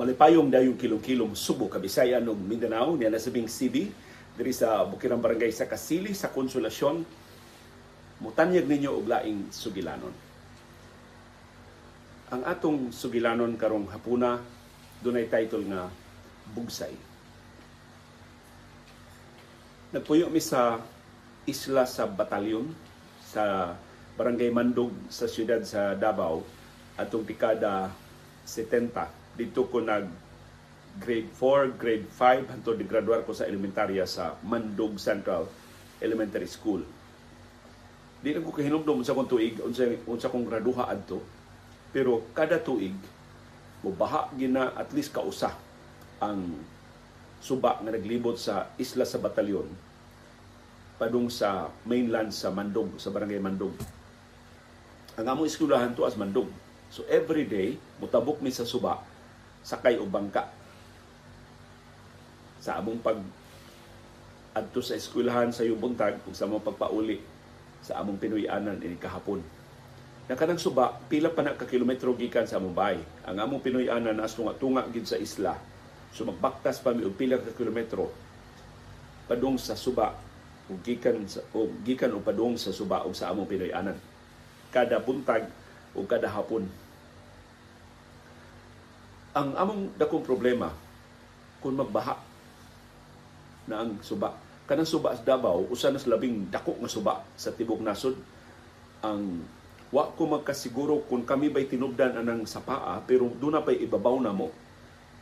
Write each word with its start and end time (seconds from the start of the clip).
malipayong 0.00 0.48
dayong 0.48 0.80
kilong-kilong 0.80 1.36
Subo, 1.36 1.68
Kabisayan 1.68 2.24
ug 2.24 2.40
Mindanao 2.40 2.96
niya 2.96 3.12
nasabing 3.12 3.44
CD 3.44 3.92
diri 4.32 4.48
sa 4.48 4.80
Bukirang 4.88 5.20
Barangay 5.20 5.52
sa 5.52 5.68
Kasili 5.68 6.16
sa 6.16 6.32
Konsolasyon 6.32 7.04
mutanyag 8.24 8.64
ninyo 8.64 8.96
og 8.96 9.04
laing 9.04 9.52
sugilanon. 9.52 10.16
Ang 12.32 12.42
atong 12.48 12.96
sugilanon 12.96 13.60
karong 13.60 13.92
hapuna 13.92 14.40
dunay 15.04 15.28
title 15.28 15.68
nga 15.68 15.92
Bugsay. 16.56 16.96
Nagpuyo 19.92 20.32
mi 20.32 20.40
sa 20.40 20.80
isla 21.44 21.84
sa 21.84 22.08
batalyon 22.08 22.72
sa 23.20 23.76
Barangay 24.16 24.48
Mandog 24.48 24.96
sa 25.12 25.28
siyudad 25.28 25.60
sa 25.60 25.92
Davao 25.92 26.40
atong 26.96 27.28
dekada 27.28 27.92
70 28.48 29.19
dito 29.40 29.64
ko 29.64 29.80
nag 29.80 30.04
grade 31.00 31.32
4, 31.32 31.80
grade 31.80 32.04
5 32.12 32.52
hantod 32.52 32.76
di 32.76 32.84
graduar 32.84 33.24
ko 33.24 33.32
sa 33.32 33.48
elementarya 33.48 34.04
sa 34.04 34.36
Mandog 34.44 35.00
Central 35.00 35.48
Elementary 35.96 36.44
School. 36.44 36.84
Di 38.20 38.36
na 38.36 38.44
ko 38.44 38.52
kahinumdum 38.52 39.00
sa 39.00 39.16
kong 39.16 39.32
tuig 39.32 39.56
unsa 39.64 39.88
unsa 40.04 40.28
kong 40.28 40.44
graduha 40.44 40.92
adto. 40.92 41.24
Pero 41.88 42.28
kada 42.36 42.60
tuig 42.60 42.92
mubaha 43.80 44.28
gina 44.36 44.76
at 44.76 44.92
least 44.92 45.16
kausa 45.16 45.56
ang 46.20 46.60
suba 47.40 47.80
nga 47.80 47.88
naglibot 47.88 48.36
sa 48.36 48.68
isla 48.76 49.08
sa 49.08 49.16
batalyon 49.16 49.64
padung 51.00 51.32
sa 51.32 51.72
mainland 51.88 52.28
sa 52.28 52.52
Mandog, 52.52 53.00
sa 53.00 53.08
barangay 53.08 53.40
Mandog. 53.40 53.72
Ang 55.16 55.24
among 55.24 55.48
eskwelahan 55.48 55.96
to 55.96 56.04
as 56.04 56.12
Mandog. 56.12 56.52
So 56.92 57.08
every 57.08 57.48
day, 57.48 57.80
mutabok 57.96 58.44
mi 58.44 58.52
sa 58.52 58.68
suba, 58.68 59.00
sakay 59.64 59.96
o 60.00 60.04
bangka. 60.08 60.48
Sa 62.60 62.76
among 62.76 63.00
pag 63.00 63.18
adto 64.50 64.82
sa 64.82 64.98
eskwelahan 64.98 65.54
sa 65.54 65.62
yubuntag 65.62 66.18
ug 66.26 66.34
sa 66.34 66.44
among 66.50 66.66
pagpauli 66.66 67.22
sa 67.80 68.02
among 68.02 68.20
Pinoyanan 68.20 68.82
ini 68.82 69.00
kahapon. 69.00 69.40
Na 70.30 70.38
kanang 70.38 70.62
suba, 70.62 70.94
pila 71.10 71.32
pa 71.32 71.42
na 71.42 71.58
ka 71.58 71.66
kilometro 71.66 72.14
gikan 72.14 72.46
sa 72.46 72.62
among 72.62 72.76
bahay. 72.76 73.00
Ang 73.26 73.40
among 73.40 73.64
Pinoyanan 73.64 74.14
nas 74.14 74.36
tunga-tunga 74.36 74.86
gid 74.94 75.08
sa 75.08 75.18
isla. 75.18 75.58
So 76.14 76.22
magbaktas 76.22 76.82
pa 76.82 76.94
mi 76.94 77.02
og 77.06 77.14
pila 77.18 77.38
ka 77.38 77.54
kilometro 77.54 78.10
padung 79.30 79.62
sa 79.62 79.78
suba 79.78 80.10
ug 80.66 80.78
gikan 80.82 81.22
sa 81.30 81.38
o 81.54 81.70
gikan 81.86 82.10
o 82.14 82.18
padung 82.18 82.58
sa 82.58 82.74
suba 82.74 83.06
og 83.06 83.14
sa 83.14 83.30
among 83.30 83.46
Pinoyanan. 83.46 83.98
Kada 84.70 84.98
buntag 85.02 85.46
o 85.94 86.06
kada 86.06 86.30
hapon. 86.30 86.66
Ang 89.30 89.54
among 89.54 89.80
dakong 89.94 90.26
problema 90.26 90.74
kung 91.62 91.78
magbaha 91.78 92.18
na 93.70 93.86
ang 93.86 94.02
suba. 94.02 94.34
Kanang 94.66 94.86
suba 94.86 95.14
sa 95.14 95.22
Davao, 95.22 95.66
usa 95.70 95.90
na 95.90 96.02
labing 96.02 96.50
dako 96.50 96.78
nga 96.82 96.90
suba 96.90 97.14
sa 97.38 97.54
tibok 97.54 97.78
nasod. 97.78 98.18
Ang 99.06 99.46
wa 99.90 100.10
ko 100.14 100.26
magkasiguro 100.26 101.06
kung 101.06 101.26
kami 101.26 101.50
ba'y 101.50 101.66
tinubdan 101.66 102.14
anang 102.14 102.46
sa 102.46 102.62
paa, 102.62 103.02
pero 103.06 103.26
doon 103.26 103.58
na 103.58 103.62
pa'y 103.62 103.86
ibabaw 103.86 104.18
na 104.22 104.34
mo. 104.34 104.50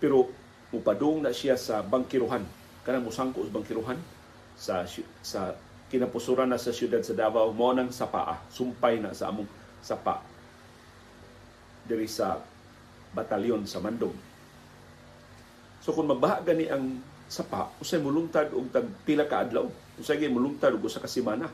Pero 0.00 0.28
mupadung 0.72 1.24
na 1.24 1.32
siya 1.32 1.56
sa 1.56 1.80
bangkiruhan. 1.84 2.44
Kanang 2.84 3.04
musangko 3.08 3.44
sa 3.44 3.52
bangkiruhan 3.52 3.98
sa 4.56 4.84
sa 5.20 5.54
kinapusuran 5.88 6.48
na 6.48 6.60
sa 6.60 6.72
siyudad 6.72 7.00
sa 7.00 7.16
Davao 7.16 7.52
mo 7.52 7.72
nang 7.72 7.88
sapa 7.88 8.44
sumpay 8.52 9.00
na 9.00 9.16
sa 9.16 9.32
among 9.32 9.48
sapa 9.80 10.20
diri 11.88 12.04
sa 12.04 12.36
batalyon 13.14 13.64
sa 13.64 13.80
Mandog. 13.80 14.14
So 15.84 15.94
kung 15.94 16.10
mabaha 16.10 16.42
gani 16.42 16.68
ang 16.68 17.00
sapa, 17.28 17.72
usay 17.80 18.00
mulungtad 18.00 18.52
og 18.52 18.72
tag 18.72 18.88
pila 19.04 19.28
ka 19.28 19.44
adlaw. 19.44 19.68
Usay 20.00 20.20
gyud 20.20 20.34
mulungtad 20.34 20.76
og 20.76 20.84
usa 20.84 21.00
ka 21.00 21.08
semana. 21.08 21.48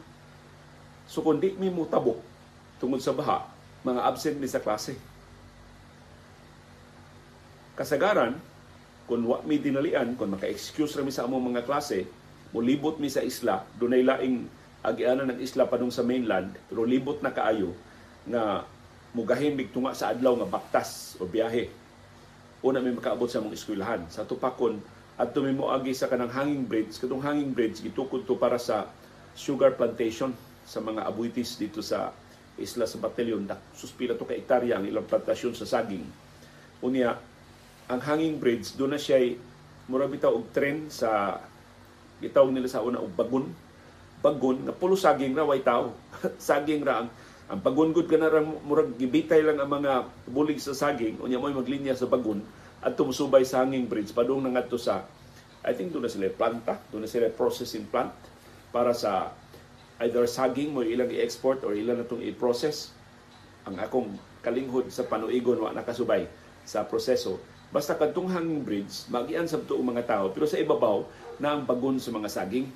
So 1.10 1.20
kung 1.20 1.38
di 1.38 1.52
mi 1.54 1.68
mo 1.68 1.84
tabok 1.86 2.18
tungod 2.80 3.02
sa 3.02 3.14
baha, 3.14 3.46
mga 3.84 4.00
absent 4.02 4.38
ni 4.40 4.48
sa 4.48 4.62
klase. 4.62 4.96
Kasagaran, 7.74 8.38
kung 9.04 9.26
wa 9.26 9.42
mi 9.44 9.60
dinalian, 9.60 10.14
kung 10.16 10.32
maka-excuse 10.32 10.96
rami 10.96 11.12
sa 11.12 11.26
among 11.26 11.52
mga 11.52 11.66
klase, 11.66 12.06
Mulibot 12.54 13.02
mi 13.02 13.10
sa 13.10 13.18
isla, 13.18 13.66
dunay 13.82 14.06
laing 14.06 14.46
agianan 14.86 15.34
ng 15.34 15.42
isla 15.42 15.66
padung 15.66 15.90
sa 15.90 16.06
mainland, 16.06 16.54
pero 16.70 16.86
libot 16.86 17.18
na 17.18 17.34
kaayo 17.34 17.74
nga 18.30 18.62
mugahin 19.14 19.54
mig 19.54 19.70
tunga 19.70 19.94
sa 19.94 20.10
adlaw 20.10 20.34
nga 20.42 20.58
baktas 20.58 21.14
o 21.22 21.24
biyahe. 21.24 21.70
Una 22.60 22.82
mi 22.82 22.90
makaabot 22.92 23.30
sa 23.30 23.38
mong 23.38 23.54
eskwelahan. 23.54 24.02
Sa 24.10 24.26
tupakon, 24.26 24.82
at 25.14 25.30
mi 25.38 25.54
mo 25.54 25.70
agi 25.70 25.94
sa 25.94 26.10
kanang 26.10 26.32
hanging 26.34 26.66
bridge, 26.66 26.98
katong 26.98 27.22
hanging 27.22 27.54
bridge 27.54 27.78
gitukod 27.78 28.26
to 28.26 28.34
para 28.34 28.58
sa 28.58 28.90
sugar 29.38 29.78
plantation 29.78 30.34
sa 30.66 30.82
mga 30.82 31.06
abuitis 31.06 31.54
dito 31.54 31.78
sa 31.78 32.10
isla 32.58 32.90
sa 32.90 32.98
Batalyon. 32.98 33.46
Suspira 33.78 34.18
to 34.18 34.26
ka 34.26 34.34
ang 34.34 34.84
ilang 34.84 35.06
plantasyon 35.06 35.54
sa 35.54 35.66
saging. 35.66 36.02
Unya, 36.82 37.14
ang 37.86 38.00
hanging 38.02 38.42
bridge, 38.42 38.74
doon 38.74 38.96
na 38.96 39.00
siya 39.00 39.38
murag 39.84 40.16
bitaw 40.16 40.32
og 40.32 40.48
tren 40.56 40.88
sa 40.88 41.36
gitawag 42.24 42.56
nila 42.56 42.68
sa 42.70 42.80
una 42.80 43.04
og 43.04 43.12
bagon 43.12 43.52
bagon 44.24 44.64
nga 44.64 44.72
pulo 44.72 44.96
saging 44.96 45.36
ra 45.36 45.44
way 45.44 45.60
tao 45.60 45.92
saging 46.40 46.80
ra 46.80 47.04
ang 47.04 47.08
ang 47.48 47.60
pagungod 47.60 48.08
ka 48.08 48.16
na 48.16 48.32
rang 48.32 48.56
murag 48.64 48.96
gibitay 48.96 49.44
lang 49.44 49.60
ang 49.60 49.68
mga 49.68 50.08
bulig 50.28 50.60
sa 50.60 50.72
saging 50.72 51.20
unya 51.20 51.36
mo 51.36 51.52
maglinya 51.52 51.92
sa 51.92 52.08
bagon 52.08 52.40
at 52.80 52.96
tumusubay 52.96 53.44
sa 53.44 53.64
hanging 53.64 53.84
bridge 53.84 54.12
padung 54.16 54.40
na 54.40 54.52
ngadto 54.52 54.80
sa 54.80 55.04
I 55.64 55.72
think 55.72 55.92
doon 55.92 56.08
na 56.08 56.12
sila 56.12 56.28
planta 56.32 56.80
doon 56.88 57.04
na 57.04 57.10
sila 57.10 57.28
processing 57.28 57.84
plant 57.88 58.12
para 58.72 58.96
sa 58.96 59.32
either 60.02 60.24
saging 60.24 60.72
mo 60.72 60.80
ilang 60.80 61.12
i-export 61.12 61.62
or 61.68 61.76
ilang 61.76 62.00
natong 62.00 62.24
i-process 62.24 62.96
ang 63.68 63.76
akong 63.80 64.16
kalinghod 64.44 64.88
sa 64.88 65.04
panuigon 65.04 65.60
wa 65.60 65.72
nakasubay 65.72 66.28
sa 66.64 66.84
proseso 66.84 67.40
basta 67.68 67.96
kadtong 67.96 68.32
hanging 68.32 68.64
bridge 68.64 69.04
magian 69.12 69.44
sa 69.44 69.60
mga 69.60 70.02
tao 70.08 70.24
pero 70.32 70.48
sa 70.48 70.56
ibabaw 70.56 71.04
na 71.38 71.54
ang 71.54 71.62
bagon 71.66 71.98
sa 71.98 72.14
mga 72.14 72.28
saging. 72.30 72.68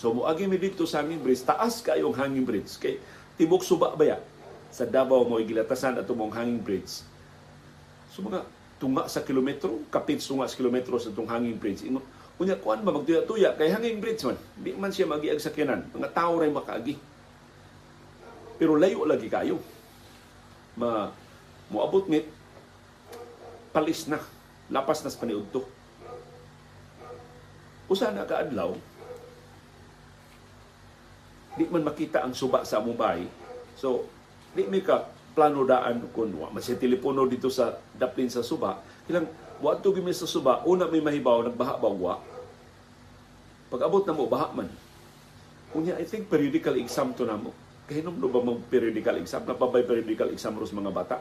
So 0.00 0.16
muagi 0.16 0.48
mi 0.48 0.56
dito 0.56 0.88
sa 0.88 1.04
hanging 1.04 1.20
bridge, 1.20 1.44
taas 1.44 1.84
kayong 1.84 2.16
hanging 2.16 2.48
bridge. 2.48 2.72
Kay 2.80 2.96
tibok 3.36 3.60
suba 3.60 3.92
ba 3.92 4.16
ya? 4.16 4.16
Sa 4.72 4.88
Davao 4.88 5.28
mo 5.28 5.36
gilatasan 5.36 6.00
ato 6.00 6.16
mong 6.16 6.32
hanging 6.32 6.64
bridge. 6.64 7.04
So 8.08 8.24
mga 8.24 8.48
tunga 8.80 9.04
sa 9.12 9.20
kilometro, 9.20 9.84
kapit 9.92 10.24
tunga 10.24 10.48
sa 10.48 10.56
kilometro 10.56 10.96
sa 10.96 11.12
itong 11.12 11.28
hanging 11.28 11.60
bridge. 11.60 11.84
Ino, 11.84 12.00
unya 12.40 12.56
kuan 12.56 12.80
ba 12.80 12.96
magtuya-tuya 12.96 13.60
kay 13.60 13.68
hanging 13.68 14.00
bridge 14.00 14.24
man. 14.24 14.40
Di 14.56 14.72
man 14.72 14.88
siya 14.88 15.04
magiag 15.04 15.36
sakyanan. 15.36 15.84
Mga 15.92 16.16
tao 16.16 16.32
ray 16.40 16.48
makaagi. 16.48 16.96
Pero 18.56 18.80
layo 18.80 19.04
lagi 19.04 19.28
kayo. 19.28 19.60
Ma 20.80 21.12
moabot 21.68 22.08
mit 22.08 22.24
palis 23.76 24.08
na. 24.08 24.16
Lapas 24.72 25.04
na 25.04 25.12
sa 25.12 25.20
paniudto 25.20 25.68
usa 27.90 28.14
na 28.14 28.22
kaadlaw 28.22 28.70
di 31.60 31.68
man 31.68 31.84
makita 31.84 32.24
ang 32.24 32.32
suba 32.32 32.64
sa 32.64 32.80
bahay. 32.80 33.28
So 33.76 34.08
di 34.56 34.64
mi 34.64 34.80
ka 34.80 35.12
plano 35.36 35.68
daan 35.68 36.08
kun 36.16 36.32
wa 36.32 36.48
man 36.48 36.64
telepono 36.64 37.28
dito 37.28 37.52
sa 37.52 37.76
daplin 37.92 38.32
sa 38.32 38.40
suba. 38.40 38.80
Ilang 39.12 39.28
wa 39.60 39.76
to 39.76 39.92
gimi 39.92 40.16
sa 40.16 40.24
suba. 40.24 40.64
Una 40.64 40.88
may 40.88 41.04
mahibaw 41.04 41.44
nagbaha 41.44 41.76
ba 41.76 41.92
wa? 41.92 42.16
Pag 43.68 43.84
abot 43.84 44.08
na 44.08 44.16
mo 44.16 44.24
baha 44.24 44.56
man. 44.56 44.72
Unya 45.76 46.00
i 46.00 46.04
think 46.08 46.32
periodical 46.32 46.74
exam 46.80 47.12
to 47.12 47.28
namo 47.28 47.52
kahinom 47.84 48.16
do 48.16 48.32
ba 48.32 48.40
mag 48.40 48.64
periodical 48.72 49.20
exam? 49.20 49.44
Na 49.44 49.52
pabay 49.52 49.84
periodical 49.84 50.32
exam 50.32 50.56
ros 50.56 50.72
mga 50.72 50.88
bata. 50.88 51.20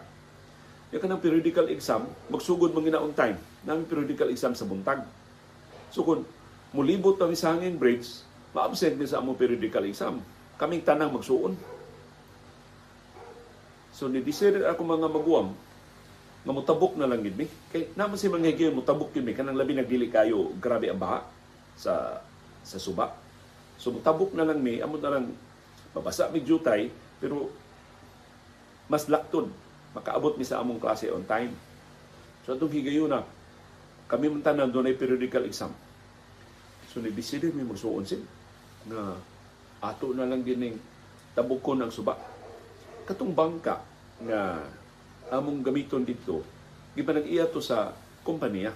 Ya 0.89 1.03
kanang 1.03 1.19
periodical 1.19 1.67
exam 1.67 2.07
magsugod 2.31 2.71
man 2.71 2.87
ginaon 2.87 3.11
time. 3.11 3.35
Namin 3.67 3.83
periodical 3.91 4.31
exam 4.31 4.55
sa 4.55 4.63
buntag. 4.63 5.03
So 5.91 6.07
kun 6.07 6.23
mulibot 6.71 7.19
kami 7.19 7.35
sa 7.35 7.57
hanging 7.57 7.75
bridge, 7.81 8.23
ma-absent 8.53 8.97
sa 9.05 9.21
among 9.21 9.37
periodical 9.37 9.85
exam. 9.85 10.21
Kaming 10.57 10.83
tanang 10.83 11.13
magsuon. 11.13 11.53
So 13.93 14.07
ni 14.07 14.23
decided 14.23 14.63
ako 14.63 14.81
mga 14.83 15.11
maguwam 15.11 15.47
nga 16.39 16.55
mutabok 16.55 16.95
na 16.95 17.07
lang 17.07 17.19
gid 17.19 17.35
mi. 17.35 17.47
Kay 17.69 17.93
naman 17.99 18.15
si 18.15 18.31
mga 18.31 18.55
higyon 18.55 18.75
mutabok 18.79 19.11
gid 19.11 19.27
mi 19.27 19.35
kanang 19.35 19.59
labi 19.59 19.75
nagdili 19.75 20.07
kayo 20.07 20.55
grabe 20.57 20.87
ang 20.87 20.99
baha 20.99 21.27
sa 21.75 22.23
sa 22.63 22.77
suba. 22.79 23.11
So 23.75 23.91
mutabok 23.91 24.31
na 24.35 24.47
lang 24.47 24.63
mi 24.63 24.79
amo 24.79 24.95
na 24.97 25.19
lang 25.19 25.31
mabasa 25.91 26.31
mi 26.31 26.43
jutay 26.43 26.87
pero 27.19 27.51
mas 28.87 29.05
lakton 29.11 29.51
makaabot 29.93 30.39
mi 30.39 30.47
sa 30.47 30.63
among 30.63 30.79
klase 30.79 31.11
on 31.11 31.27
time. 31.27 31.51
So 32.47 32.55
atong 32.55 32.71
higayon 32.71 33.11
na 33.11 33.27
kami 34.09 34.31
man 34.31 34.41
tanan 34.41 34.73
dunay 34.73 34.97
periodical 34.97 35.45
exam 35.45 35.69
So 36.89 36.97
ni-decide 36.97 37.53
mi 37.53 37.61
magsuon 37.61 38.01
sim 38.01 38.25
nga 38.87 39.19
ato 39.79 40.11
na 40.15 40.27
lang 40.27 40.43
gining 40.43 40.79
tabukon 41.35 41.79
ang 41.83 41.91
suba. 41.91 42.15
Katong 43.03 43.33
bangka 43.33 43.81
nga 44.23 44.63
among 45.31 45.63
gamiton 45.63 46.03
dito 46.03 46.43
gipanag-iya 46.97 47.47
to 47.47 47.63
sa 47.63 47.95
kompanya. 48.27 48.75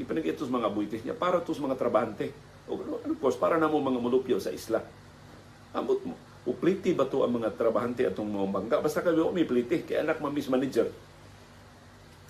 Gipanag-iya 0.00 0.32
to 0.32 0.46
sa 0.46 0.56
mga 0.56 0.72
buitis 0.72 1.02
niya 1.04 1.16
para 1.16 1.42
to 1.42 1.52
sa 1.52 1.64
mga 1.64 1.76
trabahante. 1.76 2.32
O, 2.68 2.80
of 2.80 3.18
course, 3.20 3.36
para 3.36 3.56
na 3.56 3.68
mo 3.68 3.80
mga 3.80 4.00
mulupyo 4.00 4.40
sa 4.40 4.52
isla. 4.52 4.84
Amot 5.76 6.00
mo. 6.04 6.14
Upliti 6.48 6.96
ba 6.96 7.04
to 7.04 7.28
ang 7.28 7.36
mga 7.36 7.52
trabahante 7.60 8.08
atong 8.08 8.28
mga 8.28 8.48
bangka? 8.48 8.76
Basta 8.80 9.04
kayo 9.04 9.28
may 9.34 9.44
pliti. 9.44 9.84
Kaya 9.84 10.04
anak 10.06 10.22
mamis 10.24 10.48
manager. 10.48 10.88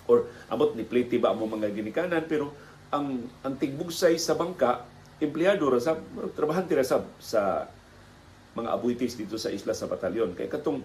Or 0.09 0.27
amot 0.51 0.75
ni 0.75 0.83
pliti 0.83 1.15
ba 1.21 1.31
ang 1.31 1.39
mga 1.39 1.71
ginikanan. 1.71 2.25
Pero 2.27 2.51
ang, 2.89 3.29
ang 3.45 3.53
tigbugsay 3.55 4.17
sa 4.19 4.35
bangka, 4.35 4.83
empleyado 5.19 5.67
rasab, 5.67 5.99
trabahante 6.33 6.73
rasab 6.75 7.03
sa 7.19 7.67
mga 8.55 8.69
abuitis 8.73 9.15
dito 9.19 9.35
sa 9.35 9.53
isla 9.53 9.75
sa 9.75 9.87
batalyon. 9.87 10.35
Kaya 10.35 10.49
katong 10.51 10.83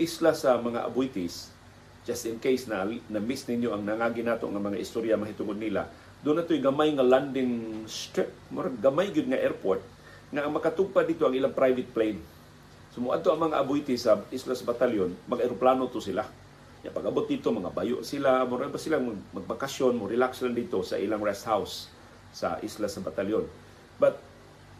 isla 0.00 0.32
sa 0.32 0.56
mga 0.58 0.88
abuitis, 0.88 1.52
just 2.08 2.24
in 2.26 2.40
case 2.40 2.66
na 2.66 2.88
na-miss 3.12 3.44
ninyo 3.46 3.72
ang 3.72 3.84
nangagi 3.84 4.24
nato 4.24 4.48
nga 4.48 4.60
mga 4.60 4.80
istorya 4.80 5.20
mahitungod 5.20 5.60
nila, 5.60 5.86
doon 6.24 6.42
na 6.42 6.44
to'y 6.48 6.58
gamay 6.58 6.90
nga 6.96 7.06
landing 7.06 7.84
strip, 7.86 8.34
murag 8.50 8.74
gamay 8.82 9.14
gyud 9.14 9.30
nga 9.30 9.38
airport, 9.38 9.84
nga 10.34 10.42
ang 10.42 10.52
makatugpa 10.52 11.06
dito 11.06 11.28
ang 11.28 11.36
ilang 11.36 11.54
private 11.54 11.92
plane 11.94 12.20
Sumuadto 12.98 13.30
ang 13.30 13.52
mga 13.52 13.62
abuiti 13.62 13.94
sa 13.94 14.18
Islas 14.34 14.64
Batalyon, 14.66 15.14
mag-aeroplano 15.30 15.86
to 15.86 16.02
sila. 16.02 16.26
Ya 16.82 16.90
pag-abot 16.90 17.30
dito, 17.30 17.54
mga 17.54 17.70
bayo 17.70 18.02
sila, 18.02 18.42
mo 18.42 18.58
ba 18.58 18.74
silang 18.74 19.22
magbakasyon, 19.30 19.94
mo 19.94 20.10
relax 20.10 20.42
lang 20.42 20.58
dito 20.58 20.82
sa 20.82 20.98
ilang 20.98 21.22
rest 21.22 21.46
house 21.46 21.86
sa 22.32 22.60
Islas 22.60 22.94
sa 22.94 23.02
Batalyon. 23.04 23.44
But 23.98 24.20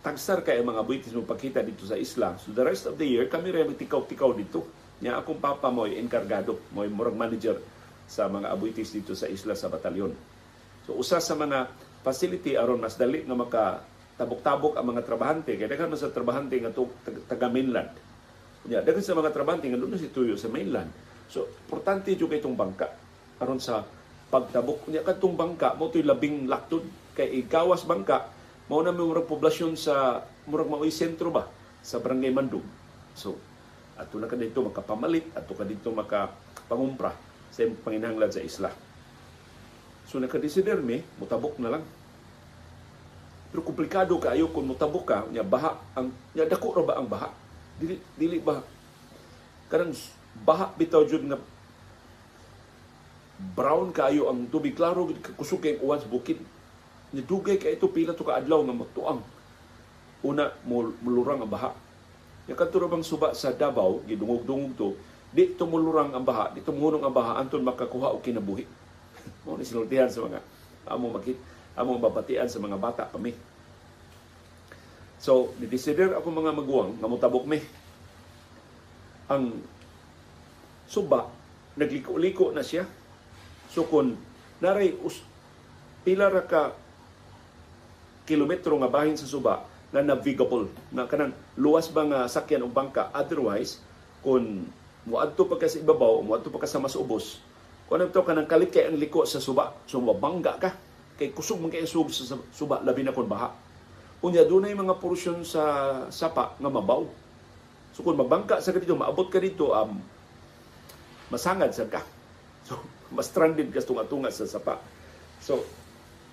tagsar 0.03 0.47
kay 0.47 0.62
mga 0.62 0.81
abuitis 0.81 1.12
mo 1.12 1.27
pagkita 1.27 1.61
dito 1.67 1.83
sa 1.83 1.99
isla. 1.99 2.39
So 2.39 2.55
the 2.55 2.62
rest 2.62 2.87
of 2.87 2.95
the 2.97 3.05
year, 3.05 3.27
kami 3.27 3.50
rin 3.50 3.75
tikaw-tikaw 3.75 4.31
dito. 4.39 4.62
Nya 5.03 5.19
akong 5.19 5.43
papa 5.43 5.71
mo 5.71 5.87
enkargado, 5.87 6.59
mo 6.71 6.87
murag 6.87 7.19
manager 7.19 7.59
sa 8.06 8.31
mga 8.31 8.55
abuitis 8.55 8.95
dito 8.95 9.12
sa 9.19 9.27
isla 9.27 9.59
sa 9.59 9.67
Batalyon. 9.67 10.15
So 10.87 10.95
usa 10.95 11.19
sa 11.19 11.35
mga 11.35 11.69
facility 12.06 12.55
aron 12.55 12.79
mas 12.79 12.95
dali 12.95 13.27
nga 13.27 13.37
maka 13.37 13.62
tabok-tabok 14.19 14.79
ang 14.79 14.87
mga 14.94 15.03
trabahante 15.06 15.53
kay 15.55 15.67
daghan 15.67 15.94
sa 15.94 16.11
trabahante 16.11 16.56
nga 16.59 16.73
taga 17.31 17.47
mainland 17.51 17.91
Yeah, 18.67 18.83
daghan 18.83 19.01
sa 19.01 19.15
mga 19.15 19.31
trabante 19.31 19.65
nga 19.71 19.79
doon 19.79 19.97
si 19.97 20.11
tuyo 20.11 20.35
sa 20.35 20.51
mainland. 20.51 20.91
So, 21.31 21.47
importante 21.47 22.12
jud 22.12 22.29
kay 22.29 22.43
itong 22.43 22.59
bangka 22.59 22.91
aron 23.39 23.62
sa 23.62 23.87
pagtabok 24.29 24.91
niya 24.91 25.06
kadtong 25.06 25.39
bangka 25.39 25.79
mo 25.79 25.89
toy 25.89 26.03
labing 26.05 26.51
laktod 26.51 26.85
kay 27.19 27.43
igawas 27.43 27.82
bangka 27.82 28.31
mao 28.70 28.79
na 28.79 28.94
murag 28.94 29.26
poblasyon 29.26 29.75
sa 29.75 30.23
murag 30.47 30.70
maoy 30.70 30.94
sentro 30.94 31.35
ba 31.35 31.50
sa 31.82 31.99
barangay 31.99 32.31
Mandug. 32.31 32.62
So, 33.19 33.35
ato 33.99 34.23
na 34.23 34.31
ka 34.31 34.38
dito 34.38 34.62
makapamalit, 34.62 35.26
ato 35.35 35.59
ka 35.59 35.67
dito 35.67 35.91
makapangumpra 35.91 37.11
sa 37.50 37.67
panginahanglan 37.82 38.31
sa 38.31 38.44
isla. 38.44 38.70
So 40.06 40.23
nakadesider 40.23 40.79
mi, 40.79 41.03
mutabok 41.19 41.59
na 41.59 41.75
lang. 41.75 41.85
Pero 43.50 43.67
komplikado 43.67 44.15
kaayo 44.23 44.55
kung 44.55 44.70
mutabok 44.70 45.05
ka, 45.05 45.19
nya 45.35 45.43
baha 45.43 45.75
ang 45.99 46.15
nya 46.32 46.47
dako 46.47 46.79
ra 46.79 46.85
ba 46.87 46.94
ang 47.03 47.09
baha? 47.11 47.29
dili 47.79 47.97
dili 48.19 48.38
ba 48.43 48.59
kanang 49.70 49.94
baha 50.43 50.75
bitaw 50.75 51.06
jud 51.06 51.23
nga 51.31 51.38
brown 53.55 53.94
kayo 53.94 54.26
ang 54.26 54.50
tubig 54.50 54.75
klaro 54.75 55.06
kusog 55.38 55.62
kay 55.62 55.79
uwan 55.79 56.03
sa 56.03 56.11
bukid 56.11 56.43
ni 57.14 57.25
dugay 57.25 57.56
kay 57.56 57.81
ito 57.81 57.88
pila 57.88 58.12
to 58.12 58.26
ka 58.26 58.37
adlaw 58.40 58.60
nga 58.64 58.75
magtuang 58.76 59.20
una 60.26 60.50
mulurang 61.02 61.44
ang 61.44 61.50
baha 61.50 61.72
ya 62.50 62.55
kadto 62.58 62.82
bang 62.84 63.05
suba 63.05 63.32
sa 63.32 63.55
Davao 63.55 64.02
gidungog-dungog 64.05 64.72
to 64.75 64.88
di 65.28 65.55
to 65.55 65.64
mulurang 65.69 66.12
ang 66.12 66.25
baha 66.25 66.52
di 66.52 66.64
to 66.64 66.72
munong 66.72 67.05
ang 67.05 67.14
baha 67.14 67.40
anton 67.40 67.64
makakuha 67.64 68.12
og 68.16 68.25
kinabuhi 68.25 68.64
mo 69.44 69.56
ni 69.56 69.64
sinultihan 69.64 70.08
sa 70.08 70.25
mga 70.25 70.40
amo 70.88 71.12
makit 71.12 71.37
amo 71.76 72.00
babatian 72.00 72.49
sa 72.49 72.58
mga 72.58 72.81
bata 72.81 73.05
kami 73.08 73.37
So, 75.19 75.50
didesider 75.58 76.14
ako 76.14 76.31
mga 76.31 76.55
maguwang 76.55 76.94
nga 77.02 77.10
mutabok 77.10 77.43
mi. 77.43 77.58
Ang 79.26 79.60
suba, 80.87 81.26
nagliko-liko 81.75 82.55
na 82.55 82.62
siya. 82.62 82.87
So, 83.75 83.84
kung 83.90 84.14
naray 84.62 84.94
us, 85.02 85.19
pila 86.06 86.31
ra 86.31 86.46
ka 86.46 86.72
kilometro 88.29 88.77
nga 88.77 88.93
bahin 88.93 89.17
sa 89.17 89.25
suba 89.25 89.65
na 89.89 90.05
navigable, 90.05 90.69
na 90.93 91.09
kanang 91.09 91.33
luwas 91.57 91.89
ba 91.89 92.05
nga 92.05 92.21
sakyan 92.29 92.61
o 92.61 92.69
bangka. 92.69 93.09
Otherwise, 93.17 93.81
kung 94.21 94.69
muadto 95.09 95.49
pa 95.49 95.57
ka 95.57 95.65
sa 95.65 95.81
ibabaw, 95.81 96.21
muadto 96.21 96.53
pa 96.53 96.61
ka 96.61 96.69
sa 96.69 96.77
mas 96.77 96.93
ubos, 96.93 97.41
kung 97.89 98.05
ano 98.05 98.13
kanang 98.13 98.45
kalit 98.45 98.69
kay 98.69 98.85
ang 98.85 99.01
liko 99.01 99.25
sa 99.25 99.41
suba, 99.41 99.73
so 99.89 99.97
mabangga 99.97 100.61
ka. 100.61 100.71
Kay 101.17 101.33
kusog 101.33 101.59
man 101.59 101.73
kay 101.73 101.89
sub 101.89 102.13
sa 102.13 102.37
suba, 102.53 102.85
labi 102.85 103.03
na 103.03 103.17
kon 103.17 103.27
baha 103.27 103.51
Unya 104.19 104.43
dunay 104.43 104.75
mga 104.75 104.99
porsyon 104.99 105.47
sa 105.47 105.63
sapa 106.11 106.59
nga 106.59 106.71
mabaw. 106.71 107.07
So 107.95 108.03
kung 108.05 108.19
magbangka 108.19 108.59
sa 108.59 108.75
dito, 108.75 108.99
maabot 108.99 109.31
ka 109.31 109.39
dito, 109.39 109.71
um, 109.73 109.99
masangad 111.33 111.73
sa 111.73 111.89
ka. 111.89 112.05
So, 112.69 112.77
mas 113.09 113.33
stranded 113.33 113.73
ka 113.73 113.81
tunga-tunga 113.81 114.29
sa 114.29 114.45
sapa. 114.45 114.77
So, 115.41 115.65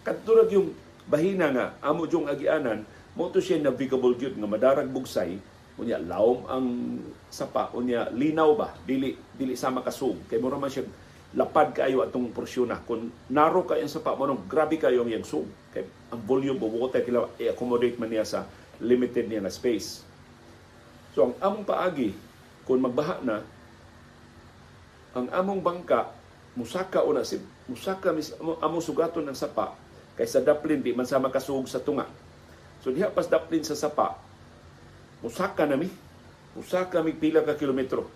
katulad 0.04 0.52
yung 0.52 0.76
bahina 1.06 1.54
nga, 1.54 1.66
amo 1.86 2.10
yung 2.10 2.26
agianan, 2.26 2.86
mo 3.16 3.30
to 3.32 3.40
siya 3.40 3.62
navigable 3.62 4.18
gyud 4.18 4.36
nga 4.36 4.50
madarag 4.50 4.92
bugsay, 4.92 5.38
unya 5.76 6.00
lawom 6.00 6.48
ang 6.48 6.68
sapa, 7.28 7.72
unya 7.76 8.08
linaw 8.12 8.56
ba, 8.56 8.72
dili 8.88 9.16
dili 9.36 9.60
sama 9.60 9.84
kasug. 9.84 10.28
Kay 10.32 10.40
mo 10.40 10.52
man 10.56 10.72
siya 10.72 10.88
lapad 11.36 11.76
kayo 11.76 12.00
atong 12.00 12.32
porsyon 12.32 12.72
Kung 12.88 13.12
naro 13.28 13.68
kayo 13.68 13.84
sa 13.92 14.00
pa 14.00 14.16
mo 14.16 14.24
grabe 14.48 14.80
kayo 14.80 15.04
ang 15.04 15.12
yagsug. 15.12 15.48
Kay 15.76 15.84
ang 16.16 16.22
volume 16.24 16.64
of 16.64 16.72
water 16.72 17.04
kila 17.04 17.28
i-accommodate 17.36 18.00
man 18.00 18.08
niya 18.08 18.24
sa 18.24 18.48
limited 18.80 19.28
niya 19.28 19.44
na 19.44 19.52
space. 19.52 20.04
So 21.12 21.28
ang 21.28 21.34
among 21.44 21.68
paagi 21.68 22.16
kung 22.64 22.80
magbaha 22.80 23.20
na 23.24 23.44
ang 25.16 25.28
among 25.32 25.60
bangka 25.64 26.12
musaka 26.56 27.04
una 27.04 27.24
si 27.28 27.40
musaka 27.68 28.16
mis 28.16 28.36
among 28.40 28.84
sugaton 28.84 29.28
ng 29.28 29.36
sapa 29.36 29.76
kay 30.16 30.28
sa 30.28 30.40
daplin 30.40 30.80
di 30.80 30.96
man 30.96 31.08
sama 31.08 31.28
kasug 31.28 31.68
sa 31.68 31.84
tunga. 31.84 32.08
So 32.84 32.92
diha 32.92 33.12
pas 33.12 33.28
daplin 33.28 33.64
sa 33.64 33.76
sapa 33.76 34.16
musaka 35.20 35.68
na 35.68 35.76
mi. 35.76 35.92
Musaka 36.56 37.04
mi 37.04 37.12
pila 37.12 37.44
ka 37.44 37.60
kilometro. 37.60 38.08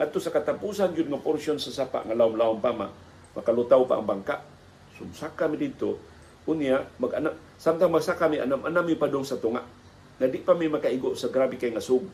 Ngadto 0.00 0.16
sa 0.16 0.32
katapusan 0.32 0.96
gyud 0.96 1.12
nga 1.12 1.20
portion 1.20 1.60
sa 1.60 1.68
sapa 1.68 2.06
nga 2.08 2.16
lawom-lawom 2.16 2.58
pa 2.62 2.72
ma. 2.72 2.88
Makalutaw 3.36 3.84
pa 3.84 4.00
ang 4.00 4.06
bangka. 4.08 4.40
Sumsaka 4.96 5.44
mi 5.50 5.60
dito. 5.60 6.00
Unya 6.48 6.88
mag 6.96 7.12
anak 7.20 7.36
samtang 7.60 7.92
magsaka 7.92 8.32
mi 8.32 8.40
anam 8.40 8.64
anam 8.64 8.84
mi 8.88 8.96
padong 8.96 9.28
sa 9.28 9.36
tunga. 9.36 9.60
Na 10.16 10.24
di 10.24 10.40
pa 10.40 10.56
mi 10.56 10.72
makaigo 10.72 11.12
sa 11.12 11.28
grabe 11.28 11.60
kay 11.60 11.68
nga 11.68 11.84
sug 11.84 12.08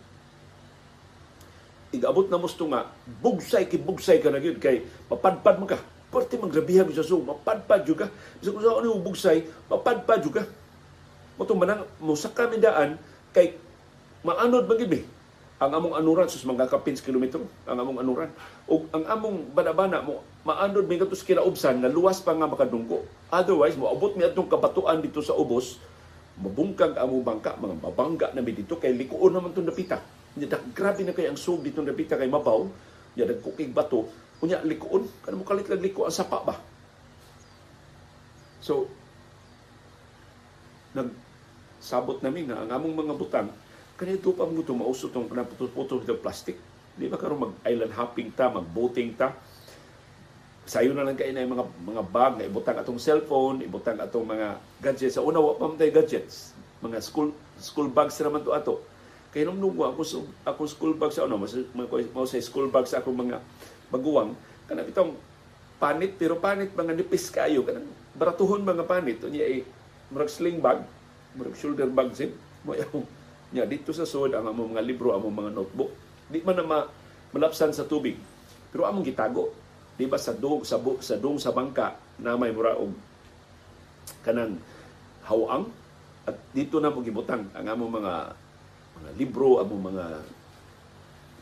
igabot 1.95 2.27
na 2.29 2.37
musto 2.37 2.67
nga 2.69 2.91
bugsay 3.23 3.71
ki 3.71 3.79
bugsay 3.81 4.19
ka 4.19 4.29
na 4.29 4.43
gyud 4.43 4.59
kay 4.59 4.83
mapadpad 5.09 5.57
man 5.57 5.69
ka 5.71 5.79
Parte 6.17 6.41
magrabiha 6.41 6.89
sa 6.97 7.05
sug 7.05 7.29
mapadpad 7.29 7.85
juga 7.85 8.09
bisa 8.41 8.49
ko 8.49 8.65
sa 8.65 8.81
ano 8.81 8.97
bugsay 9.05 9.45
mapadpad 9.69 10.25
juga 10.25 10.49
mo 11.37 11.45
manang 11.53 11.85
mo 12.01 12.17
sa 12.17 12.33
kami 12.33 12.57
daan 12.57 12.97
kay 13.37 13.61
maanod 14.25 14.65
magid 14.65 15.05
ang 15.61 15.77
among 15.77 15.93
anuran 15.93 16.25
sus 16.25 16.41
mga 16.49 16.73
kapins 16.73 17.05
kilometro 17.05 17.45
ang 17.69 17.77
among 17.85 18.01
anuran. 18.01 18.33
Ug 18.65 18.89
ang 18.97 19.05
among 19.05 19.53
banabana 19.53 20.01
mo 20.01 20.25
maanod 20.49 20.89
mi 20.89 20.97
katus 20.97 21.21
kinaubsan 21.21 21.85
nga 21.85 21.93
luwas 21.93 22.25
pa 22.25 22.33
nga 22.33 22.49
makadungko 22.49 23.05
otherwise 23.29 23.77
mo 23.77 23.93
abot 23.93 24.17
mi 24.17 24.25
adtong 24.25 24.49
kabatuan 24.49 25.05
dito 25.05 25.21
sa 25.21 25.37
ubos 25.37 25.77
mabungkag 26.41 26.97
among 26.97 27.29
bangka 27.29 27.61
mga 27.61 27.77
babangga 27.85 28.27
na 28.33 28.41
mi 28.41 28.57
dito 28.57 28.81
kay 28.81 28.97
likuon 28.97 29.37
naman 29.37 29.53
tong 29.53 29.69
napita. 29.69 30.01
Nya 30.41 30.49
grabe 30.73 31.05
na 31.05 31.13
kay 31.13 31.29
ang 31.29 31.37
sug 31.37 31.61
dito 31.61 31.85
napita 31.85 32.17
kay 32.17 32.33
mabaw. 32.33 32.65
Nya 33.21 33.29
dagkukig 33.29 33.77
bato 33.77 34.09
unya 34.45 34.61
likuon 34.65 35.09
kanamo 35.25 35.45
kalit 35.47 35.69
lang 35.71 35.81
liko 35.81 36.05
ang 36.05 36.15
sapa 36.15 36.45
ba 36.45 36.55
so 38.61 38.91
nag 40.93 41.09
sabot 41.81 42.21
nami 42.21 42.49
nga 42.49 42.61
ang 42.65 42.71
among 42.73 43.07
mga 43.07 43.15
butang 43.17 43.49
Kanito 43.97 44.37
pa 44.37 44.45
mo 44.45 44.61
mausot 44.61 45.09
itong 45.09 45.33
putol-putol 45.33 46.05
ng 46.05 46.21
plastic. 46.21 46.61
Di 47.01 47.09
ba 47.09 47.17
karon 47.17 47.49
mag-island 47.49 47.97
hopping 47.97 48.29
ta, 48.29 48.53
mag-boating 48.53 49.17
ta. 49.17 49.33
Sayo 50.69 50.93
na 50.93 51.01
lang 51.01 51.17
kayo 51.17 51.33
na 51.33 51.49
mga, 51.49 51.65
mga 51.65 52.03
bag 52.05 52.33
na 52.37 52.45
ibutang 52.45 52.77
atong 52.77 53.01
cellphone, 53.01 53.65
ibutang 53.65 53.97
atong 53.97 54.29
mga 54.29 54.61
gadgets. 54.85 55.17
Sa 55.17 55.25
una, 55.25 55.41
wa 55.41 55.57
pa 55.57 55.73
gadgets. 55.81 56.53
Mga 56.85 57.01
school 57.01 57.33
school 57.57 57.89
bags 57.89 58.21
naman 58.21 58.45
to 58.45 58.53
ato. 58.53 58.85
Kaya 59.33 59.49
nung 59.49 59.65
nunggo 59.65 59.89
ako, 59.89 60.29
ako 60.45 60.61
school 60.69 60.93
bag 60.93 61.17
sa 61.17 61.25
ano, 61.25 61.41
mas, 61.41 61.57
mas, 61.73 62.29
sa 62.29 62.41
school 62.45 62.69
bag 62.69 62.85
sa 62.85 63.01
akong 63.01 63.17
mga 63.17 63.41
baguwang, 63.93 64.35
kanang 64.67 64.89
itong 64.91 65.13
panit, 65.77 66.17
pero 66.17 66.41
panit 66.41 66.73
mga 66.73 66.97
nipis 66.97 67.29
kayo, 67.31 67.63
kanang 67.63 67.87
baratuhon 68.17 68.65
mga 68.65 68.85
panit, 68.89 69.19
unya 69.23 69.45
ay 69.45 69.63
murag 70.11 70.33
sling 70.33 70.59
bag, 70.63 70.83
murag 71.37 71.59
shoulder 71.59 71.91
bag 71.91 72.11
zip, 72.15 72.33
mo 72.67 72.75
Nya 73.55 73.63
dito 73.63 73.95
sa 73.95 74.03
sud 74.03 74.35
ang 74.35 74.51
among 74.51 74.75
mga 74.75 74.83
libro, 74.83 75.15
among 75.15 75.31
mga 75.31 75.51
notebook. 75.55 75.95
Di 76.27 76.43
man 76.43 76.59
na 76.59 76.67
ma, 76.67 76.79
malapsan 77.31 77.71
sa 77.71 77.87
tubig. 77.87 78.19
Pero 78.75 78.91
among 78.91 79.07
gitago. 79.07 79.55
di 79.97 80.05
ba 80.05 80.21
sa 80.21 80.37
dog 80.37 80.69
sa 80.69 80.77
bu, 80.77 81.01
sa 81.01 81.17
dong 81.17 81.41
sa 81.41 81.57
bangka 81.57 81.97
na 82.21 82.37
may 82.37 82.53
mura 82.53 82.77
og 82.77 82.93
kanang 84.21 84.61
hawang 85.25 85.73
at 86.29 86.37
dito 86.53 86.77
na 86.85 86.93
mo 86.93 87.01
gibutang 87.01 87.49
ang 87.57 87.65
among 87.65 88.03
mga 88.03 88.15
mga 89.01 89.11
libro, 89.17 89.57
among 89.57 89.95
mga 89.95 90.07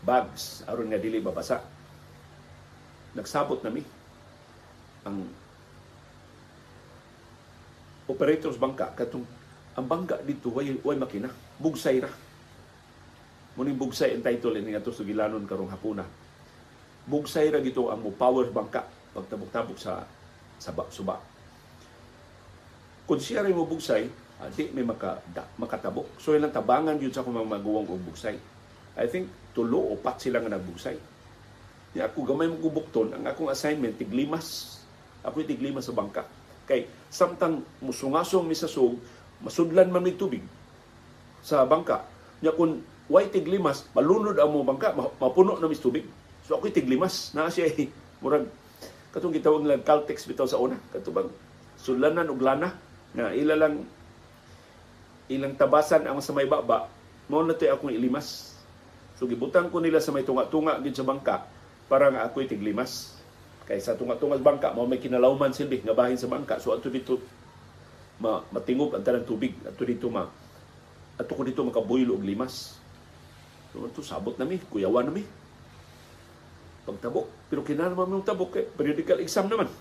bags 0.07 0.63
aron 0.71 0.87
nga 0.95 1.03
dili 1.03 1.19
babasa. 1.19 1.67
Nagsabot 3.15 3.63
nami 3.63 3.83
ang 5.07 5.23
operators 8.11 8.59
bangka. 8.59 8.91
Katong 8.99 9.23
ang 9.79 9.87
bangka 9.87 10.19
dito 10.27 10.51
way 10.51 10.75
way 10.83 10.99
makina. 10.99 11.31
Bugsay 11.63 12.03
ra. 12.03 12.11
Muning 13.55 13.79
bugsay 13.79 14.19
ang 14.19 14.23
title 14.27 14.59
ini 14.59 14.75
ato 14.75 14.91
sugilanon 14.91 15.47
karong 15.47 15.71
hapuna. 15.71 16.03
Bugsay 17.07 17.55
ra 17.55 17.63
gito 17.63 17.87
ang 17.87 18.03
mo 18.03 18.11
power 18.11 18.51
bangka 18.51 18.83
pagtabok-tabok 19.15 19.79
sa 19.79 20.03
sa 20.59 20.75
suba. 20.91 21.23
Kung 23.07 23.21
siya 23.23 23.47
rin 23.47 23.55
mo 23.55 23.63
bugsay 23.69 24.11
uh, 24.43 24.49
di 24.51 24.75
may 24.75 24.83
maka, 24.83 25.23
da, 25.31 25.47
makatabok. 25.55 26.19
So 26.19 26.35
ilang 26.35 26.51
tabangan 26.51 26.99
yun 26.99 27.15
sa 27.15 27.23
kung 27.23 27.37
maguwang 27.39 27.87
og 27.87 28.03
bugsay. 28.11 28.35
I 28.99 29.07
think 29.07 29.31
tulo 29.55 29.95
o 29.95 29.95
pat 29.95 30.19
sila 30.19 30.43
nga 30.43 30.59
nagbugsay 30.59 31.14
Di 31.95 32.03
ako 32.03 32.27
gamay 32.27 32.51
mo 32.51 32.59
kubukton 32.59 33.15
ang 33.15 33.23
akong 33.23 33.47
assignment 33.55 33.95
tiglimas. 33.95 34.83
Ako 35.23 35.47
tiglimas 35.47 35.87
sa 35.87 35.95
bangka. 35.95 36.27
Kay 36.67 36.91
samtang 37.07 37.63
musungasong 37.79 38.43
mi 38.43 38.59
sa 38.59 38.67
sug 38.67 38.99
masudlan 39.39 39.95
man 39.95 40.03
may 40.03 40.19
tubig 40.19 40.43
sa 41.39 41.63
bangka. 41.63 42.03
Nya 42.43 42.51
kun 42.51 42.83
way 43.07 43.31
tiglimas 43.31 43.87
malunod 43.95 44.35
ang 44.43 44.51
mo 44.51 44.67
bangka 44.67 44.91
mapuno 45.23 45.55
na 45.55 45.71
mis 45.71 45.79
tubig. 45.79 46.03
So 46.51 46.59
ako 46.59 46.75
tiglimas. 46.75 47.31
Na 47.31 47.47
siya 47.47 47.71
eh, 47.71 47.87
murag 48.19 48.51
katong 49.15 49.31
gitawag 49.31 49.63
nila 49.63 49.87
Caltex 49.87 50.27
bitaw 50.27 50.51
sa 50.51 50.59
una. 50.59 50.75
Katubang 50.91 51.31
sudlanan 51.79 52.27
og 52.27 52.43
lana. 52.43 52.75
Nga 53.15 53.39
ila 53.39 53.55
lang 53.55 53.87
ilang 55.31 55.55
tabasan 55.55 56.11
ang 56.11 56.19
sa 56.19 56.35
may 56.35 56.51
baba 56.51 56.91
mo 57.31 57.39
na 57.47 57.55
akong 57.55 57.95
ilimas. 57.95 58.59
So 59.15 59.31
gibutang 59.31 59.71
ko 59.71 59.79
nila 59.79 60.03
sa 60.03 60.11
may 60.11 60.27
tunga-tunga 60.27 60.83
gid 60.83 60.99
sa 60.99 61.07
bangka 61.07 61.54
para 61.89 62.09
nga 62.11 62.25
ako'y 62.25 62.49
tiglimas. 62.49 63.17
Kay 63.65 63.81
sa 63.81 63.97
tunga-tunga 63.97 64.37
bangka, 64.41 64.77
mo 64.77 64.85
may 64.85 65.01
kinalawman 65.01 65.57
silbi 65.57 65.81
nga 65.81 65.97
bahin 65.97 66.21
sa 66.21 66.29
bangka. 66.29 66.61
So 66.61 66.77
ato 66.77 66.93
dito 66.93 67.17
ma, 68.21 68.45
matingog 68.53 68.93
ang 68.93 69.05
tanang 69.05 69.25
tubig. 69.25 69.57
Ato 69.65 69.89
dito 69.89 70.13
ma 70.13 70.29
ato 71.15 71.31
ko 71.31 71.43
dito 71.47 71.65
makabuhil 71.65 72.13
og 72.13 72.27
limas. 72.27 72.77
So 73.73 73.89
ato 73.89 74.05
sabot 74.05 74.37
nami, 74.37 74.61
kuyawan 74.69 75.09
nami. 75.09 75.25
Pagtabok, 76.85 77.49
pero 77.49 77.65
kinahanglan 77.65 78.21
man 78.21 78.21
tabok 78.21 78.61
kay 78.61 78.69
periodical 78.69 79.17
exam 79.25 79.49
naman. 79.49 79.73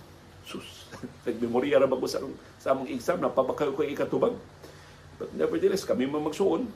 Sus, 0.48 0.88
nagmemorya 1.28 1.84
ra 1.84 1.88
ba 1.88 2.00
ko 2.00 2.08
sa, 2.08 2.24
sa 2.60 2.72
among 2.72 2.88
exam, 2.88 3.20
napapakayo 3.20 3.76
ko 3.76 3.84
ikatubag. 3.84 4.36
But 5.20 5.36
nevertheless, 5.36 5.84
kami 5.84 6.08
man 6.08 6.24
magsuon. 6.24 6.72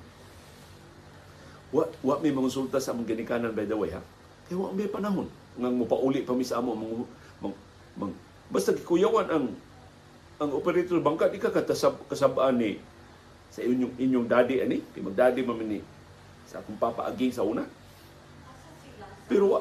Wa, 1.72 1.88
wa 2.04 2.16
may 2.20 2.36
mga 2.36 2.80
sa 2.80 2.92
among 2.92 3.08
ginikanan 3.08 3.52
by 3.52 3.68
the 3.68 3.76
way 3.76 3.92
ha 3.92 4.00
kaya 4.48 4.58
wa 4.58 4.72
may 4.72 4.88
panahon. 4.88 5.28
Nga 5.60 5.70
mo 5.74 5.86
pauli 5.86 6.24
pa 6.24 6.34
mi 6.34 6.48
sa 6.48 6.64
amo 6.64 6.74
mang, 6.74 7.04
mang, 7.44 7.56
mang, 8.00 8.14
basta 8.48 8.72
gikuyawan 8.72 9.28
ang 9.28 9.46
ang 10.38 10.52
operator 10.54 11.02
bangka 11.04 11.30
di 11.30 11.42
ka 11.42 11.52
katasab 11.52 12.00
kasabaan 12.08 12.58
ni? 12.58 12.80
Sa 13.52 13.62
inyong 13.62 14.00
inyong 14.00 14.28
daddy 14.28 14.64
ani 14.64 14.80
kay 14.96 15.02
magdaddy 15.04 15.42
man 15.44 15.60
ni. 15.66 15.80
Sa 16.48 16.64
akong 16.64 16.80
papa 16.80 17.10
agi 17.10 17.34
sa 17.34 17.44
una 17.44 17.68
pero 19.28 19.46
wa, 19.52 19.60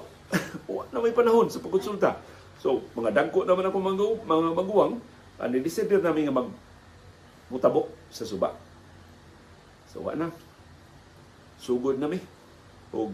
wa 0.70 0.82
na 0.94 1.02
may 1.02 1.12
panahon 1.12 1.50
sa 1.50 1.58
pagkonsulta 1.58 2.22
so 2.62 2.80
mga 2.94 3.12
dangko 3.12 3.44
naman 3.44 3.68
ako 3.68 3.78
mga, 3.82 4.06
mga 4.24 4.50
maguwang 4.54 4.94
ani 5.42 5.60
decider 5.60 6.00
namin 6.00 6.30
nga 6.30 6.38
mag 6.40 6.48
mutabok 7.50 7.90
sa 8.08 8.24
suba 8.24 8.54
so 9.90 10.06
wa 10.06 10.14
na 10.14 10.30
sugod 11.60 11.98
na 11.98 12.08
mi 12.08 12.22
og 12.94 13.12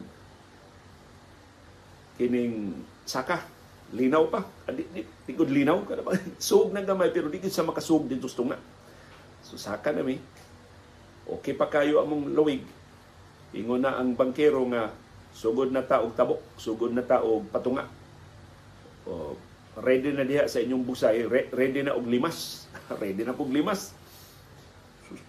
kining 2.16 2.76
saka 3.04 3.44
linaw 3.92 4.28
pa. 4.32 4.44
Di, 4.72 4.84
di, 4.88 5.00
di 5.04 5.32
gud 5.36 5.52
linaw 5.52 5.84
kada 5.84 6.00
ba? 6.00 6.16
Sug 6.40 6.72
na 6.72 6.84
gamay 6.84 7.12
pero 7.12 7.28
di 7.28 7.38
sa 7.48 7.64
makasug 7.64 8.08
dito 8.08 8.26
sa 8.26 8.40
tunga. 8.40 8.58
So 9.44 9.60
saka 9.60 9.92
na 9.92 10.02
mi. 10.04 10.16
Okay 11.28 11.54
pa 11.54 11.68
kayo 11.68 12.02
among 12.02 12.32
luwig. 12.32 12.64
Ingon 13.52 13.84
na 13.84 14.00
ang 14.00 14.16
bangkero 14.16 14.64
nga 14.72 14.90
sugod 15.32 15.72
na 15.72 15.84
ta 15.84 16.00
og 16.04 16.16
tabok 16.16 16.40
sugod 16.56 16.92
na 16.92 17.04
ta 17.04 17.20
og 17.20 17.46
patunga. 17.52 17.84
O 19.04 19.36
ready 19.80 20.12
na 20.12 20.24
diha 20.24 20.48
sa 20.48 20.60
inyong 20.60 20.84
busay. 20.88 21.28
Re, 21.28 21.52
ready 21.52 21.84
na 21.84 21.96
og 21.96 22.08
limas. 22.08 22.64
Ready 23.00 23.28
na 23.28 23.36
og 23.36 23.52
limas. 23.52 23.92
Sus 25.08 25.20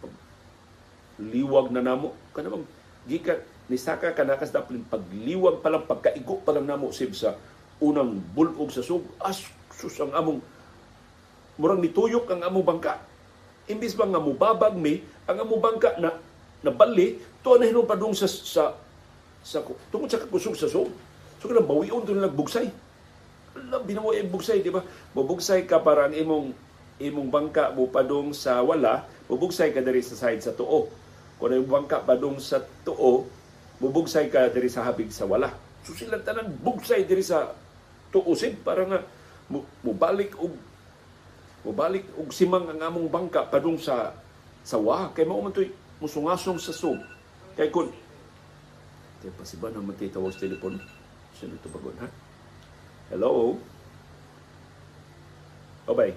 liwag 1.20 1.70
na 1.70 1.84
namo. 1.84 2.16
Kana 2.32 2.48
bang 2.48 2.66
gikan 3.08 3.44
ni 3.74 3.82
Saka 3.82 4.14
kanakas 4.14 4.54
daplin 4.54 4.86
pagliwag 4.86 5.66
pa 5.66 5.74
lang 5.74 5.90
pagkaigo 5.90 6.46
pa 6.46 6.54
lang 6.54 6.70
namo 6.70 6.94
sib 6.94 7.18
sa 7.18 7.34
unang 7.82 8.22
bulog 8.38 8.70
sa 8.70 8.86
sug 8.86 9.02
as 9.18 9.50
sus 9.74 9.98
ang 9.98 10.14
among 10.14 10.38
murang 11.58 11.82
nituyok 11.82 12.30
ang 12.30 12.46
among 12.46 12.62
bangka. 12.62 13.02
Imbis 13.66 13.98
ba 13.98 14.06
nga 14.06 14.22
mubabag 14.22 14.78
mi 14.78 15.02
ang 15.26 15.42
among 15.42 15.58
bangka 15.58 15.98
na 15.98 16.14
nabali 16.62 17.18
to 17.42 17.58
na 17.58 17.66
hinon 17.66 17.90
padung 17.90 18.14
sa 18.14 18.30
sa 18.30 18.78
sa 19.42 19.66
tungod 19.90 20.14
sa 20.14 20.22
kakusog 20.22 20.54
sa 20.54 20.70
sug. 20.70 20.94
So 21.42 21.50
kana 21.50 21.66
bawion 21.66 22.06
to 22.06 22.14
nagbugsay. 22.14 22.70
Alam 23.58 23.82
binawa 23.90 24.14
ang 24.14 24.30
bugsay 24.30 24.62
di 24.62 24.70
ba? 24.70 24.86
Mabugsay 25.18 25.66
ka 25.66 25.82
para 25.82 26.10
ang 26.10 26.14
imong 26.14 26.54
imong 27.02 27.30
bangka 27.34 27.74
mo 27.74 27.90
padung 27.90 28.38
sa 28.38 28.62
wala 28.62 29.10
mabugsay 29.34 29.74
ka 29.74 29.82
diri 29.82 30.06
sa 30.06 30.14
side 30.14 30.46
sa 30.46 30.54
tuo. 30.54 30.94
Kung 31.42 31.50
ang 31.50 31.66
bangka 31.66 32.06
padung 32.06 32.38
sa 32.38 32.62
tuo 32.86 33.26
mubugsay 33.84 34.32
ka 34.32 34.48
diri 34.48 34.72
sa 34.72 34.88
habig 34.88 35.12
sa 35.12 35.28
wala. 35.28 35.52
So 35.84 35.92
sila 35.92 36.24
tanan 36.24 36.56
bugsay 36.64 37.04
diri 37.04 37.20
sa 37.20 37.52
tuusin 38.16 38.56
para 38.64 38.88
nga 38.88 39.04
mubalik 39.84 40.40
og 40.40 40.56
mubalik 41.68 42.08
og 42.16 42.32
simang 42.32 42.72
ang 42.72 42.80
among 42.80 43.12
bangka 43.12 43.44
padung 43.52 43.76
sa 43.76 44.16
sa 44.64 44.80
wa 44.80 45.12
kay 45.12 45.28
mao 45.28 45.44
man 45.44 45.52
musungasong 46.00 46.64
sa 46.64 46.72
sub. 46.72 46.96
Kay 47.60 47.68
kun 47.68 47.92
Kaya 49.24 49.32
pa 49.40 49.48
si 49.48 49.56
ba 49.56 49.72
na 49.72 49.80
matitawag 49.80 50.36
sa 50.36 50.44
telepon? 50.44 50.76
Sino 51.40 51.56
ito 51.56 51.72
bagon, 51.72 51.96
ha? 52.04 52.12
Hello? 53.08 53.56
Obay. 55.88 56.12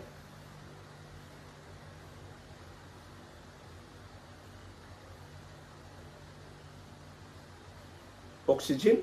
Oxygen. 8.47 9.03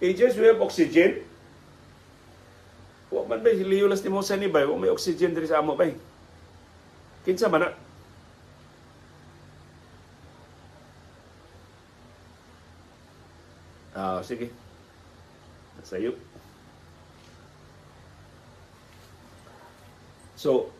Ages, 0.00 0.36
we 0.36 0.46
have 0.46 0.60
oxygen. 0.60 1.24
Wa 3.08 3.24
man 3.24 3.40
ba 3.40 3.50
liulas 3.52 4.04
ni 4.04 4.10
Musa 4.12 4.36
ni 4.36 4.48
bay, 4.50 4.64
wa 4.68 4.76
may 4.76 4.92
oxygen 4.92 5.32
diri 5.32 5.48
sa 5.48 5.62
amo 5.62 5.76
bay. 5.78 5.96
Kinsa 7.24 7.48
man 7.48 7.64
na? 7.64 7.70
Ah, 13.94 14.20
sige. 14.26 14.50
Sayo. 15.84 16.16
So, 20.34 20.72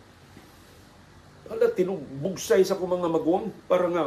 wala 1.48 1.70
tinubugsay 1.72 2.64
sa 2.64 2.76
kong 2.76 2.98
mga 2.98 3.08
maguwang 3.12 3.52
para 3.68 3.86
nga 3.88 4.04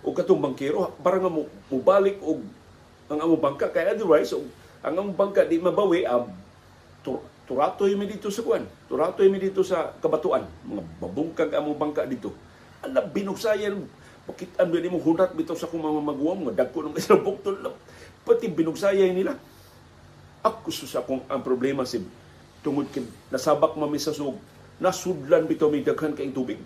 o 0.00 0.16
katong 0.16 0.40
bangkero 0.40 0.96
para 1.04 1.20
nga 1.20 1.28
mo 1.28 1.44
mubalik 1.68 2.16
og 2.24 2.40
ang 3.10 3.20
among 3.26 3.42
bangka. 3.42 3.68
Kay 3.74 3.96
otherwise 3.96 4.32
og 4.32 4.46
ang 4.80 4.94
among 4.96 5.16
bangka 5.16 5.44
di 5.44 5.60
mabawi 5.60 6.06
ab 6.06 6.30
tur, 7.04 7.20
turatoy 7.44 7.98
mi 7.98 8.06
dito 8.06 8.30
sa 8.30 8.46
kuan 8.46 8.64
turatoy 8.86 9.28
mi 9.28 9.38
dito 9.42 9.60
sa 9.60 9.92
kabatuan. 10.00 10.46
Mga 10.64 10.82
babungkag 11.02 11.50
among 11.54 11.76
bangka 11.76 12.08
dito. 12.08 12.32
Ana 12.80 13.04
binugsayan. 13.04 13.76
Bakit 14.24 14.62
ano 14.62 14.72
ni 14.78 14.88
mo 14.88 15.02
hunat 15.02 15.34
bitaw 15.34 15.58
sa 15.58 15.66
kung 15.66 15.82
mga 15.82 16.00
maguwang 16.06 16.40
mga 16.46 16.64
dagko 16.64 16.86
ng 16.86 16.96
isang 16.96 17.20
buktol 17.20 17.56
pati 18.22 18.46
binugsayan 18.46 19.12
nila. 19.12 19.34
Ako 20.40 20.72
sa 20.72 21.04
akong 21.04 21.26
ang 21.28 21.44
problema 21.44 21.84
si 21.84 22.00
tungod 22.64 22.88
kay 22.92 23.04
nasabak 23.28 23.76
mami 23.76 24.00
sa 24.00 24.12
sug 24.12 24.36
nasudlan 24.80 25.44
bitaw 25.44 25.68
mi 25.68 25.84
daghan 25.84 26.16
kay 26.16 26.32
tubig 26.32 26.60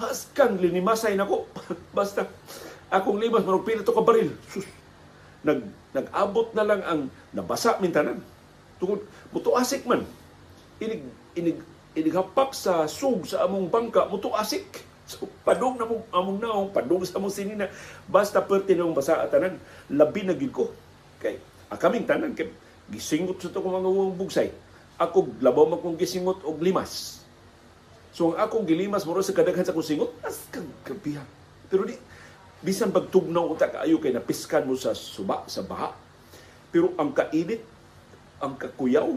Haskan, 0.00 0.56
linimasay 0.56 1.12
na 1.12 1.28
ko. 1.28 1.44
Basta, 1.96 2.24
akong 2.88 3.20
limas, 3.20 3.44
marong 3.44 3.68
pila 3.68 3.84
ka 3.84 4.00
baril. 4.00 4.32
Sus, 4.48 4.64
nag, 5.44 5.60
nag-abot 5.92 6.48
na 6.56 6.64
lang 6.64 6.80
ang 6.88 7.00
nabasa 7.36 7.76
mintanan. 7.84 8.24
Tungod, 8.80 9.04
muto 9.28 9.52
asik 9.60 9.84
man. 9.84 10.08
Inig, 10.80 11.04
inig, 11.36 11.60
inighapak 11.92 12.56
sa 12.56 12.88
sug 12.88 13.28
sa 13.28 13.44
among 13.44 13.68
bangka, 13.68 14.08
muto 14.08 14.32
asik. 14.32 14.64
So, 15.10 15.26
padong 15.42 15.74
na 15.74 15.90
mong 15.90 16.06
among 16.14 16.38
naong, 16.38 16.70
padong 16.70 17.02
sa 17.02 17.18
among 17.18 17.34
sinina. 17.34 17.66
Basta 18.06 18.38
perti 18.46 18.78
na 18.78 18.86
mong 18.86 18.94
basa 18.94 19.18
atanan, 19.18 19.58
labi 19.90 20.22
na 20.22 20.38
gid 20.38 20.54
ko. 20.54 20.70
Kay, 21.18 21.34
ah, 21.66 21.74
kaming 21.74 22.06
tanan, 22.06 22.30
kay, 22.30 22.46
gisingot 22.94 23.42
sa 23.42 23.50
to 23.50 23.58
mga 23.58 23.90
uwang 23.90 24.14
bugsay. 24.14 24.54
Ako 25.02 25.34
labaw 25.42 25.66
man 25.66 25.82
kong 25.82 25.98
gisingot 25.98 26.46
og 26.46 26.62
limas. 26.62 27.19
So 28.10 28.34
ang 28.34 28.46
akong 28.46 28.66
gilimas 28.66 29.06
mura 29.06 29.22
sa 29.22 29.34
kadaghan 29.34 29.62
sa 29.62 29.74
kusingot, 29.74 30.10
as 30.26 30.50
kabihan. 30.82 31.26
Pero 31.70 31.86
di, 31.86 31.94
bisan 32.60 32.90
pagtugnaw 32.90 33.54
ko 33.54 33.54
kaayo 33.56 34.02
kay 34.02 34.10
napiskan 34.10 34.66
mo 34.66 34.74
sa 34.74 34.92
suba, 34.92 35.46
sa 35.46 35.62
baha. 35.62 35.94
Pero 36.74 36.94
ang 36.98 37.14
kainit, 37.14 37.62
ang 38.42 38.58
kakuyaw, 38.58 39.08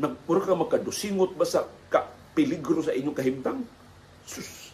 nagpura 0.00 0.44
ka 0.44 0.56
makadusingot 0.56 1.36
ba 1.36 1.44
sa 1.48 1.64
ka 1.92 2.08
peligro 2.36 2.84
sa 2.84 2.96
inyong 2.96 3.16
kahimtang? 3.16 3.60
Sus, 4.24 4.72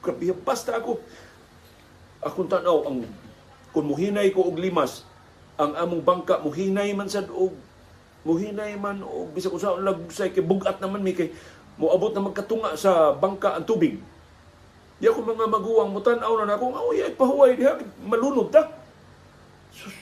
grabe, 0.00 0.32
basta 0.32 0.76
ako, 0.80 1.00
akong 2.24 2.48
tanaw, 2.48 2.88
ang, 2.88 3.04
kung 3.70 3.86
muhinay 3.86 4.32
ko 4.32 4.48
og 4.48 4.60
limas, 4.60 5.04
ang 5.60 5.76
among 5.76 6.02
bangka, 6.04 6.40
muhinay 6.40 6.96
man 6.96 7.08
sa 7.08 7.24
og 7.28 7.52
muhinay 8.20 8.76
man 8.76 9.00
o 9.00 9.24
bisa 9.32 9.48
ko 9.48 9.56
sa 9.56 9.76
lagsay 9.80 10.28
kay 10.28 10.44
bugat 10.44 10.76
naman 10.76 11.00
mi 11.00 11.16
kay 11.16 11.32
moabot 11.80 12.12
na 12.12 12.28
magkatunga 12.28 12.76
sa 12.76 13.16
bangka 13.16 13.56
ang 13.56 13.64
tubig. 13.64 13.96
Di 15.00 15.08
ako 15.08 15.24
mga 15.24 15.48
maguwang 15.48 15.90
mutan-aw 15.96 16.44
na 16.44 16.60
akong 16.60 16.76
aoy 16.76 17.00
ay 17.00 17.16
pahuway 17.16 17.56
diha 17.56 17.80
malunod 18.04 18.52
ta. 18.52 18.68
Sus. 19.72 19.96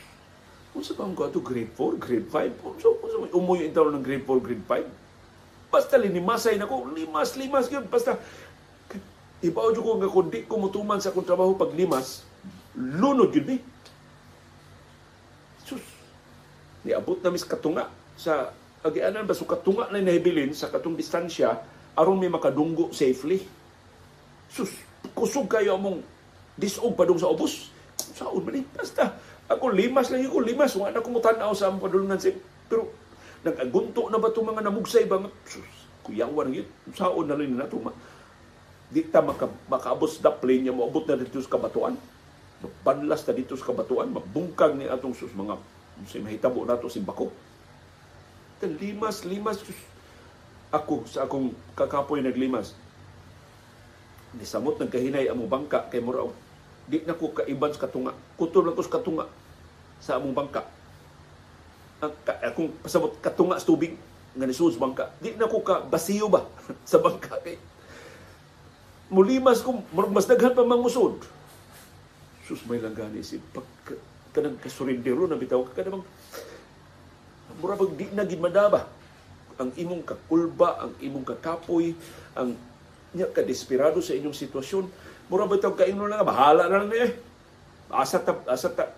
Unsa 0.74 0.98
ba 0.98 1.06
ko 1.14 1.38
grade 1.38 1.70
4, 1.70 2.02
grade 2.02 2.26
5? 2.26 2.82
So, 2.82 2.98
unsa 2.98 3.16
may 3.22 3.30
umuyo 3.30 3.62
intaw 3.62 3.86
ng 3.94 4.02
grade 4.02 4.26
4, 4.26 4.42
grade 4.42 4.66
5? 4.66 5.70
Basta 5.70 5.94
linimasay 5.94 6.58
na 6.58 6.66
ko, 6.66 6.82
limas, 6.90 7.38
limas 7.38 7.70
gyud 7.70 7.86
basta 7.86 8.18
Ibaw 9.38 9.70
ko 9.70 10.02
nga 10.02 10.10
kung 10.10 10.30
di 10.34 10.42
ko 10.42 10.58
mutuman 10.58 10.98
sa 10.98 11.14
akong 11.14 11.22
trabaho 11.22 11.54
pag 11.54 11.70
limas, 11.70 12.26
lunod 12.74 13.30
yun 13.30 13.54
eh. 13.54 13.60
Sus, 15.62 15.84
niabot 16.82 17.22
na 17.22 17.30
mis 17.30 17.46
katunga 17.46 17.86
sa 18.18 18.50
agianan 18.84 19.26
ba 19.26 19.34
so 19.34 19.48
katunga 19.48 19.90
na 19.90 20.02
nahibilin 20.02 20.54
sa 20.54 20.70
katong 20.70 20.94
distansya 20.94 21.58
aron 21.98 22.18
may 22.18 22.30
makadunggo 22.30 22.94
safely. 22.94 23.42
Sus, 24.48 24.70
kusog 25.12 25.50
kayo 25.50 25.74
mong 25.76 26.00
disog 26.54 26.94
padung 26.94 27.18
sa 27.18 27.28
ubos. 27.30 27.74
Saon 28.14 28.46
man. 28.46 28.62
Basta, 28.70 29.18
ako 29.50 29.74
limas 29.74 30.08
lang 30.08 30.24
ko 30.30 30.38
limas. 30.38 30.78
Wala 30.78 30.94
na 30.94 31.04
kumutanaw 31.04 31.52
sa 31.52 31.68
among 31.68 31.90
padulungan. 31.90 32.22
Pero, 32.70 32.94
nag-agunto 33.42 34.06
na 34.08 34.22
ba 34.22 34.30
itong 34.30 34.48
mga 34.54 34.62
namugsay 34.70 35.04
ba? 35.10 35.20
Sus, 35.42 35.66
kuyawan 36.06 36.54
yun. 36.54 36.68
Saon 36.94 37.26
na 37.26 37.34
rin 37.34 37.58
na 37.58 37.66
ito 37.66 37.82
di 38.88 39.04
ta 39.04 39.20
maka, 39.20 39.44
makaabot 39.68 40.08
sa 40.08 40.32
plane 40.32 40.64
niya 40.64 40.72
moabot 40.72 41.04
na 41.04 41.20
dito 41.20 41.36
sa 41.44 41.60
kabatuan 41.60 41.92
banlas 42.82 43.22
na 43.28 43.32
dito 43.36 43.54
sa 43.54 43.68
kabatuan 43.70 44.10
mabungkag 44.10 44.74
ni 44.74 44.88
atong 44.88 45.14
sus 45.14 45.30
mga 45.36 45.60
si 46.08 46.18
mahitabo 46.18 46.64
nato 46.64 46.88
si 46.90 46.98
bako 48.58 48.66
kan 48.66 48.72
limas 48.82 49.16
limas 49.22 49.58
sus. 49.62 49.78
ako 50.68 51.06
sa 51.08 51.24
akong 51.24 51.54
kakapoy 51.72 52.20
naglimas. 52.20 52.74
Ni 54.36 54.44
samot 54.44 54.76
nagkahinay 54.76 55.30
among 55.32 55.48
bangka 55.48 55.88
kay 55.88 56.02
mura 56.02 56.28
di 56.84 57.00
na 57.06 57.16
ko 57.16 57.32
kaiban 57.32 57.72
sa 57.72 57.88
katunga. 57.88 58.12
Kutol 58.36 58.68
na 58.68 58.76
ko 58.76 58.84
sa 58.84 59.00
katunga. 59.00 59.24
Sa 60.00 60.20
among 60.20 60.36
bangka. 60.36 60.68
Ang 62.04 62.12
akong 62.44 62.68
pasabot 62.84 63.16
katunga 63.24 63.56
sa 63.56 63.64
tubig 63.64 63.96
nga 64.36 64.44
ni 64.44 64.52
bangka. 64.52 65.08
Di 65.24 65.32
na 65.40 65.48
ko 65.48 65.64
ka 65.64 65.80
basiyo 65.88 66.28
ba 66.28 66.44
sa 66.90 67.00
bangka 67.00 67.40
kay? 67.40 67.56
Mulimas 69.08 69.64
ko, 69.64 69.80
mas 70.12 70.28
daghan 70.28 70.52
pa 70.52 70.68
mangusod. 70.68 71.16
Sus, 72.44 72.60
may 72.68 72.76
lang 72.76 72.92
gani 72.92 73.24
si 73.24 73.40
pag 73.56 73.64
kanang 74.36 74.60
kasurindero 74.60 75.24
na 75.24 75.40
bitaw 75.40 75.64
ka 75.64 75.80
kanang 75.80 76.04
mura 77.58 77.74
pag 77.76 77.92
di 77.94 78.06
na 78.14 78.24
madaba? 78.38 78.88
Ang 79.58 79.74
imong 79.74 80.06
kakulba, 80.06 80.86
ang 80.86 80.92
imong 81.02 81.26
kakapoy, 81.26 81.92
ang 82.38 82.54
nya 83.12 83.26
ka 83.26 83.42
desperado 83.42 83.98
sa 83.98 84.14
inyong 84.14 84.36
sitwasyon. 84.36 84.84
Mura 85.28 85.50
bitaw 85.50 85.74
ka 85.74 85.84
ino 85.84 86.06
lang 86.06 86.24
bahala 86.24 86.70
na 86.70 86.84
lang 86.84 86.92
eh. 86.94 87.10
Asa 87.88 88.20
ta 88.20 88.36
asa 88.46 88.68
ta 88.70 88.92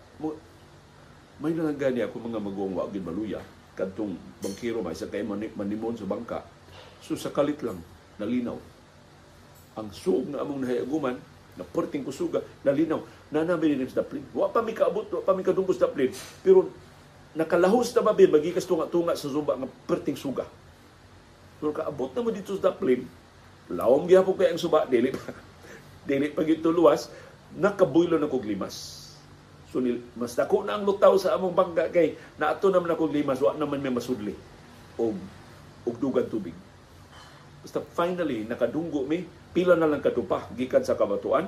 may 1.41 1.57
lang 1.57 1.73
gani 1.81 2.05
ako 2.05 2.21
mga 2.21 2.37
maguwang 2.37 2.77
wa 2.77 2.85
gid 2.93 3.01
maluya. 3.01 3.41
Kadtong 3.73 4.13
bangkero 4.45 4.85
may 4.85 4.93
sa 4.93 5.09
kay 5.09 5.25
manimon 5.25 5.97
sa 5.97 6.05
bangka. 6.05 6.45
So 7.01 7.17
sa 7.17 7.33
kalit 7.33 7.65
lang 7.65 7.81
nalinaw. 8.21 8.61
Ang 9.81 9.89
sug 9.97 10.29
na 10.29 10.45
among 10.45 10.61
nahayaguman 10.61 11.17
na 11.57 11.65
perting 11.65 12.05
kusuga 12.05 12.45
nalinaw. 12.61 13.01
Na 13.33 13.41
namin 13.41 13.81
din 13.81 13.89
sa 13.89 14.05
daplin. 14.05 14.21
Wa 14.37 14.53
pa 14.53 14.61
mi 14.61 14.77
kaabot 14.77 15.09
wa 15.09 15.25
pa 15.25 15.33
mi 15.33 15.41
kadunggo 15.41 15.73
sa 15.73 15.89
daplin. 15.89 16.13
Pero 16.45 16.69
nakalahos 17.35 17.95
na 17.95 18.03
babin 18.03 18.31
magikas 18.31 18.67
tunga-tunga 18.67 19.15
sa 19.15 19.31
suba 19.31 19.55
nga 19.55 19.69
perting 19.87 20.19
suga. 20.19 20.47
Pero 21.61 21.71
kaabot 21.71 22.11
na 22.11 22.25
mo 22.25 22.31
dito 22.35 22.57
sa 22.59 22.73
daplin 22.73 23.07
lawom 23.71 24.11
gyapon 24.11 24.35
kay 24.35 24.51
ang 24.51 24.59
suba 24.59 24.83
dili 24.91 25.15
pa 25.15 25.31
dili 26.11 26.27
pa 26.35 26.43
gito 26.43 26.75
luwas 26.75 27.07
nakabuylo 27.55 28.19
na 28.19 28.31
kog 28.31 28.47
limas. 28.47 28.99
So, 29.71 29.79
mas 30.19 30.35
dako 30.35 30.67
na 30.67 30.75
ang 30.75 30.83
lutaw 30.83 31.15
sa 31.15 31.39
among 31.39 31.55
bangka 31.55 31.95
kay 31.95 32.19
naato 32.35 32.75
naman 32.75 32.91
ako 32.91 33.07
limas, 33.07 33.39
wa 33.39 33.55
naman 33.55 33.79
may 33.79 33.95
masudli 33.95 34.35
o 34.99 35.15
og 35.87 35.97
dugang 36.03 36.27
tubig. 36.27 36.55
Basta 37.63 37.79
finally, 37.95 38.45
nakadunggo 38.49 39.07
mi, 39.07 39.23
pila 39.55 39.79
na 39.79 39.87
lang 39.87 40.03
katupa 40.03 40.49
gikan 40.59 40.83
sa 40.83 40.99
kabatuan. 40.99 41.47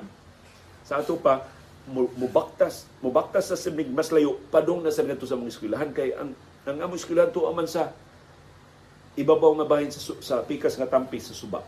Sa 0.87 1.03
ato 1.03 1.19
pa 1.19 1.43
mubaktas 1.91 2.87
mubaktas 3.03 3.51
sa 3.51 3.59
simig 3.59 3.91
mas 3.91 4.07
layo 4.07 4.39
padung 4.47 4.79
na 4.79 4.93
sa 4.93 5.03
ngadto 5.03 5.27
sa 5.27 5.35
mga 5.35 5.51
eskwelahan. 5.51 5.89
Kay 5.91 6.15
ang 6.15 6.31
ang 6.63 6.77
among 6.79 6.95
eskwelahan 6.95 7.31
to 7.35 7.43
aman 7.43 7.67
sa 7.67 7.91
ibabaw 9.19 9.51
nga 9.59 9.67
bahin 9.67 9.91
sa, 9.91 9.99
sa 10.23 10.35
pikas 10.47 10.79
nga 10.79 10.87
tampi 10.87 11.19
sa 11.19 11.35
suba. 11.35 11.59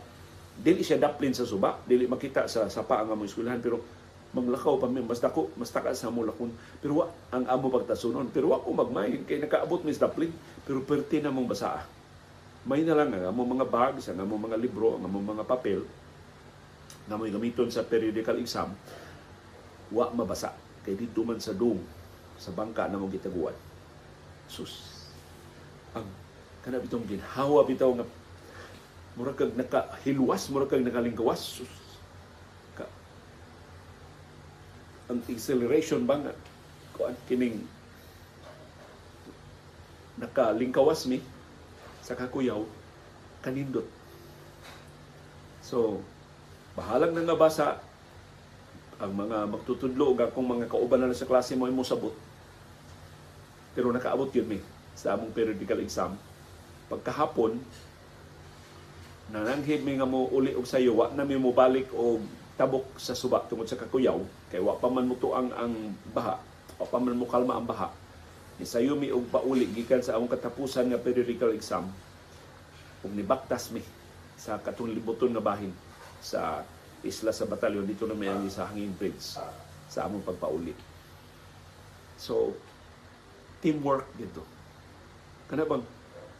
Dili 0.56 0.80
siya 0.80 0.96
daplin 0.96 1.36
sa 1.36 1.44
suba 1.44 1.76
dili 1.84 2.08
makita 2.08 2.48
sa 2.48 2.72
sapa 2.72 3.04
ang 3.04 3.12
among 3.12 3.28
eskwelahan 3.28 3.60
pero 3.60 3.84
manglakaw 4.32 4.80
pa 4.80 4.88
mi 4.88 5.04
mas 5.04 5.20
dako 5.20 5.52
mas 5.60 5.68
taka 5.68 5.92
sa 5.92 6.08
among 6.08 6.32
lakon. 6.32 6.50
Pero 6.80 7.04
wa 7.04 7.06
ang 7.28 7.44
amo 7.44 7.68
pagtasunon 7.68 8.32
pero 8.32 8.56
wa 8.56 8.64
ko 8.64 8.72
magmahin 8.72 9.28
kay 9.28 9.36
nakaabot 9.36 9.84
mi 9.84 9.92
sa 9.92 10.08
daplin 10.08 10.32
pero 10.64 10.80
perti 10.80 11.20
na 11.20 11.28
mong 11.28 11.48
basaa. 11.52 11.84
May 12.64 12.88
na 12.88 12.96
lang 12.96 13.12
ang 13.12 13.36
among 13.36 13.60
mga 13.60 13.66
bags 13.68 14.08
ang 14.08 14.24
among 14.24 14.48
mga 14.48 14.56
libro 14.56 14.96
ang 14.96 15.04
among 15.04 15.36
mga 15.36 15.44
papel 15.44 15.84
nga 17.06 17.20
may 17.20 17.30
gamiton 17.30 17.68
sa 17.68 17.84
periodical 17.86 18.34
exam 18.40 18.72
wa 19.92 20.10
mabasa. 20.14 20.54
Kay 20.86 20.94
dito 20.98 21.22
man 21.26 21.38
sa 21.42 21.54
dong 21.54 21.82
sa 22.36 22.52
bangka 22.54 22.86
na 22.86 23.00
mo 23.00 23.10
gitaguan. 23.10 23.54
Sus. 24.46 25.06
Ang 25.96 26.06
kana 26.62 26.82
bitong 26.82 27.06
ginhawa 27.06 27.62
bitaw 27.66 27.90
nga 27.94 28.06
mura 29.16 29.32
kag 29.32 29.54
nakahilwas 29.54 30.50
mura 30.50 30.66
nakalingkawas. 30.68 31.62
Sus. 31.62 31.74
Ka. 32.78 32.86
Ang 35.10 35.22
acceleration 35.26 36.06
ba 36.06 36.20
nga? 36.22 36.34
Kuan 36.94 37.16
kining 37.26 37.62
nakalingkawas 40.16 41.04
mi 41.10 41.20
sa 42.00 42.16
kakuyaw 42.16 42.62
kanindot. 43.44 43.84
So 45.60 46.00
Bahalang 46.76 47.16
nang 47.16 47.24
nabasa 47.24 47.80
ang 48.96 49.12
mga 49.12 49.44
magtutudlo 49.52 50.16
ug 50.16 50.18
akong 50.24 50.48
mga 50.56 50.72
kauban 50.72 51.04
na 51.04 51.12
sa 51.12 51.28
klase 51.28 51.52
mo 51.52 51.68
mo 51.68 51.84
sabot. 51.84 52.16
Pero 53.76 53.92
nakaabot 53.92 54.32
yun 54.32 54.56
mi 54.56 54.58
sa 54.96 55.12
among 55.12 55.36
periodical 55.36 55.76
exam. 55.84 56.16
Pagkahapon, 56.88 57.60
nananghid 59.28 59.84
mi 59.84 60.00
nga 60.00 60.08
mo 60.08 60.30
uli 60.32 60.56
og 60.56 60.64
sayo, 60.64 60.96
wa 60.96 61.12
na 61.12 61.28
mi 61.28 61.36
mo 61.36 61.52
balik 61.52 61.92
og 61.92 62.24
tabok 62.56 62.96
sa 62.96 63.12
suba 63.12 63.44
tungod 63.44 63.68
sa 63.68 63.76
kakuyaw 63.76 64.16
kay 64.48 64.64
wa 64.64 64.80
pa 64.80 64.88
man 64.88 65.04
muto 65.04 65.36
ang 65.36 65.52
ang 65.52 65.92
baha 66.16 66.40
wa 66.80 66.86
pa 66.88 66.96
man 66.96 67.12
mo 67.12 67.28
kalma 67.28 67.60
ang 67.60 67.68
baha 67.68 67.92
ni 68.56 68.64
sayo 68.64 68.96
mi 68.96 69.12
og 69.12 69.28
pauli 69.28 69.68
gikan 69.76 70.00
sa 70.00 70.16
among 70.16 70.32
katapusan 70.32 70.88
nga 70.88 70.96
periodical 70.96 71.52
exam 71.52 71.84
ug 73.04 73.12
nibaktas 73.12 73.68
mi 73.76 73.84
sa 74.40 74.56
katong 74.56 74.88
libuton 74.88 75.36
nga 75.36 75.44
bahin 75.44 75.68
sa 76.24 76.64
isla 77.06 77.30
sa 77.30 77.46
batalyon 77.46 77.86
dito 77.86 78.04
na 78.04 78.18
may 78.18 78.28
sa 78.50 78.66
Hanging 78.68 78.94
Bridge 78.98 79.38
sa 79.86 80.00
among 80.04 80.26
pagpauli. 80.26 80.74
So, 82.18 82.52
teamwork 83.62 84.10
dito. 84.18 84.42
Kana 85.46 85.62
bang 85.62 85.84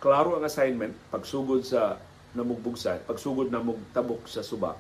klaro 0.03 0.37
ang 0.37 0.45
assignment 0.45 0.93
pagsugod 1.09 1.63
sa 1.63 1.97
namugbugsa, 2.37 3.01
pagsugod 3.07 3.49
na 3.49 3.63
tabok 3.95 4.29
sa 4.29 4.45
suba. 4.45 4.77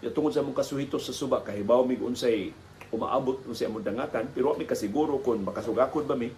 Ya 0.00 0.08
tungod 0.12 0.32
sa 0.32 0.44
mong 0.44 0.56
kasuhito 0.56 0.96
sa 1.00 1.16
suba 1.16 1.40
kahibaw 1.44 1.84
mig 1.84 2.00
unsay 2.00 2.52
umaabot 2.92 3.42
unsay 3.50 3.66
among 3.66 3.82
dangatan 3.82 4.30
pero 4.30 4.54
mi 4.54 4.68
kasiguro 4.68 5.18
kon 5.18 5.42
makasugakon 5.42 6.06
ba 6.06 6.14
mi 6.14 6.30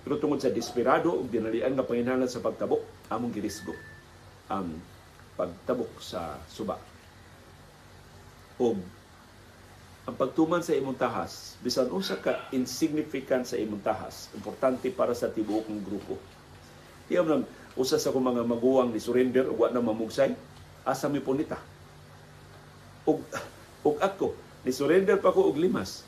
pero 0.00 0.18
tungod 0.18 0.42
sa 0.42 0.50
desperado 0.50 1.14
ug 1.14 1.30
dinalian 1.30 1.76
nga 1.76 1.86
panginahanglan 1.86 2.26
sa 2.26 2.42
pagtabok 2.42 2.82
among 3.12 3.30
girisgo 3.30 3.76
ang 4.50 4.74
pagtabok 5.38 6.02
sa 6.02 6.40
suba 6.50 6.89
og 8.60 8.76
ang 10.04 10.16
pagtuman 10.16 10.60
sa 10.60 10.76
imong 10.76 11.00
tahas 11.00 11.56
bisan 11.64 11.88
usa 11.88 12.20
ka 12.20 12.52
insignificant 12.52 13.48
sa 13.48 13.56
imong 13.56 13.80
tahas 13.80 14.28
importante 14.36 14.92
para 14.92 15.16
sa 15.16 15.32
tibuok 15.32 15.66
ng 15.72 15.80
grupo 15.80 16.20
Iyam 17.10 17.26
lang, 17.26 17.42
usa 17.74 17.98
sa 17.98 18.14
kong 18.14 18.22
mga 18.22 18.46
maguwang 18.46 18.94
ni 18.94 19.02
surrender 19.02 19.50
wa 19.50 19.66
na 19.66 19.82
mamugsay, 19.82 20.30
asa 20.86 21.10
mi 21.10 21.18
punita. 21.18 21.58
Ug, 23.02 23.18
ug 23.82 23.96
ako, 23.98 24.38
ni 24.62 24.70
surrender 24.70 25.18
pa 25.18 25.34
ko 25.34 25.50
og 25.50 25.58
limas. 25.58 26.06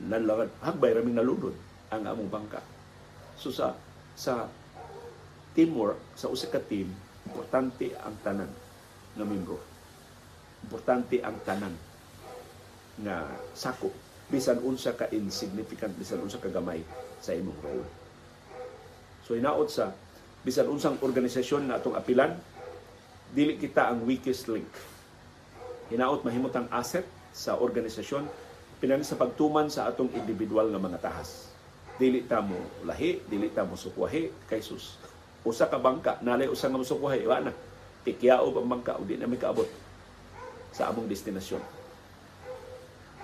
Nanlangan, 0.00 0.48
hagbay 0.64 0.96
raming 0.96 1.20
nalunod 1.20 1.52
ang 1.92 2.08
among 2.08 2.32
bangka. 2.32 2.64
So 3.36 3.52
sa 3.52 3.76
sa 4.16 4.48
teamwork, 5.52 6.00
sa 6.16 6.32
usa 6.32 6.48
ka 6.48 6.64
team, 6.64 6.88
importante 7.28 7.92
ang 8.00 8.16
tanan 8.24 8.48
nga 9.12 9.28
membro. 9.28 9.60
Importante 10.62 11.18
ang 11.20 11.36
tanan 11.42 11.74
nga 13.02 13.24
sako 13.56 13.90
bisan 14.28 14.60
unsa 14.64 14.96
ka 14.96 15.10
insignificant 15.12 15.92
bisan 15.96 16.22
unsa 16.22 16.40
ka 16.40 16.48
gamay 16.48 16.80
sa 17.20 17.36
imong 17.36 17.58
role. 17.60 17.84
So 19.26 19.36
hinaot 19.36 19.68
sa 19.68 19.92
bisan 20.42 20.70
unsang 20.70 20.98
organisasyon 20.98 21.68
na 21.68 21.78
atong 21.78 21.94
apilan 21.94 22.34
dili 23.32 23.56
kita 23.56 23.92
ang 23.92 24.04
weakest 24.08 24.48
link. 24.48 24.68
Hinaot 25.92 26.24
mahimot 26.24 26.52
ang 26.56 26.68
asset 26.72 27.04
sa 27.32 27.60
organisasyon 27.60 28.28
pinani 28.82 29.06
sa 29.06 29.14
pagtuman 29.14 29.70
sa 29.70 29.86
atong 29.86 30.10
individual 30.16 30.66
nga 30.72 30.80
mga 30.82 30.98
tahas. 30.98 31.52
Dili 32.00 32.24
ta 32.26 32.42
mo 32.42 32.58
lahi, 32.82 33.22
dili 33.30 33.46
ta 33.52 33.62
mo 33.62 33.78
sukwahi 33.78 34.48
kay 34.50 34.58
sus. 34.58 34.98
Usa 35.46 35.70
ka 35.70 35.78
bangka, 35.78 36.18
nalay 36.18 36.50
usa 36.50 36.66
nga 36.66 36.80
musukwahi, 36.80 37.22
wa 37.28 37.38
na. 37.46 37.52
Tikyao 38.02 38.50
ang 38.50 38.66
bangka, 38.66 38.98
o 38.98 39.06
di 39.06 39.14
na 39.14 39.30
may 39.30 39.38
kaabot 39.38 39.66
sa 40.72 40.88
among 40.88 41.06
destinasyon. 41.06 41.60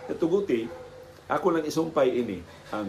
Natuguti, 0.08 0.68
ako 1.28 1.46
lang 1.58 1.64
isumpay 1.68 2.08
ini 2.12 2.40
ang 2.72 2.88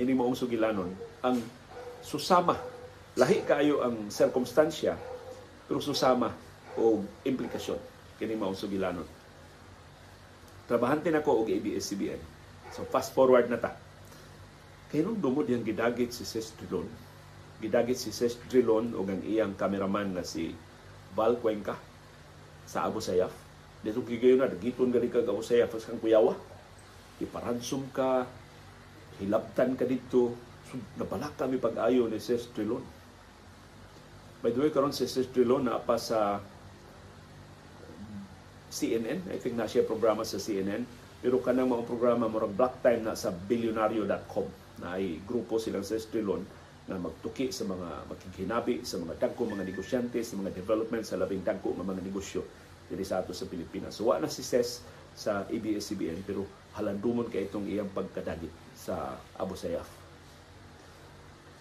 ini 0.00 0.12
moong 0.16 0.36
sugilanon 0.36 0.88
ang 1.20 1.36
susama. 2.00 2.56
Lahi 3.18 3.42
kaayo 3.42 3.82
ang 3.82 4.08
sirkumstansya 4.08 4.94
pero 5.68 5.82
susama 5.82 6.32
o 6.78 7.02
implikasyon 7.26 7.76
kini 8.16 8.38
maong 8.38 8.56
sugilanon. 8.56 9.04
Trabahante 10.64 11.12
nako 11.12 11.44
og 11.44 11.48
ABS-CBN 11.50 12.20
so 12.72 12.84
fast 12.88 13.12
forward 13.12 13.48
na 13.52 13.60
ta. 13.60 13.76
Kay 14.88 15.04
nung 15.04 15.20
dumod 15.20 15.44
yang 15.48 15.60
gidagit 15.60 16.16
si 16.16 16.24
Sis 16.24 16.56
Drilon 16.56 16.88
gidagit 17.58 17.98
si 17.98 18.14
Sis 18.14 18.38
Drilon 18.46 18.94
o 18.94 19.02
ang 19.02 19.20
iyang 19.26 19.58
cameraman 19.58 20.14
na 20.14 20.22
si 20.22 20.54
Val 21.12 21.36
Cuenca 21.42 21.74
sa 22.68 22.84
Abu 22.84 23.00
Sayyaf. 23.00 23.32
Dito 23.80 24.04
gigayon 24.04 24.44
na 24.44 24.52
dagiton 24.52 24.92
gali 24.92 25.08
ka 25.08 25.24
Abu 25.24 25.40
Sayyaf 25.40 25.72
sa 25.80 25.96
kang 25.96 26.02
kuyawa. 26.04 26.36
Iparansum 27.24 27.88
ka 27.90 28.28
hilabtan 29.18 29.72
ka 29.74 29.88
dito. 29.88 30.36
So, 30.68 30.76
nabalak 31.00 31.40
kami 31.40 31.56
pag-ayo 31.56 32.12
ni 32.12 32.20
Sis 32.20 32.52
Drilon 32.52 32.98
by 34.38 34.54
the 34.54 34.60
way 34.62 34.70
karon 34.70 34.94
si 34.94 35.10
Sis 35.10 35.26
Drilon 35.34 35.66
na 35.66 35.82
pa 35.82 35.98
sa 35.98 36.38
CNN 38.70 39.26
I 39.32 39.38
think 39.42 39.58
na 39.58 39.66
siya 39.66 39.82
programa 39.82 40.22
sa 40.22 40.38
CNN 40.38 40.86
pero 41.18 41.42
kanang 41.42 41.66
mga 41.66 41.88
programa 41.90 42.30
murag 42.30 42.54
black 42.54 42.78
time 42.78 43.02
na 43.02 43.18
sa 43.18 43.34
billionario.com 43.34 44.46
na 44.78 44.94
ay 44.94 45.18
grupo 45.26 45.58
silang 45.58 45.82
Sis 45.82 46.06
Drilon 46.06 46.46
na 46.88 46.96
magtuki 46.96 47.52
sa 47.52 47.68
mga 47.68 48.08
makikinabi 48.08 48.80
sa 48.80 48.96
mga 48.96 49.20
dagko 49.20 49.44
mga 49.44 49.68
negosyante 49.68 50.24
sa 50.24 50.40
mga 50.40 50.56
development 50.56 51.04
sa 51.04 51.20
labing 51.20 51.44
dagko 51.44 51.76
nga 51.76 51.84
mga 51.84 52.00
negosyo 52.00 52.40
diri 52.88 53.04
sa 53.04 53.20
ato 53.20 53.36
sa 53.36 53.44
Pilipinas. 53.44 53.92
So 53.92 54.08
wa 54.08 54.16
na 54.16 54.32
si 54.32 54.40
Ses 54.40 54.80
sa 55.12 55.44
ABS-CBN 55.52 56.24
pero 56.24 56.48
halandumon 56.80 57.28
kay 57.28 57.44
itong 57.44 57.68
iyang 57.68 57.92
pagkadagit 57.92 58.50
sa 58.72 59.20
Abu 59.36 59.52
Sayyaf. 59.52 59.86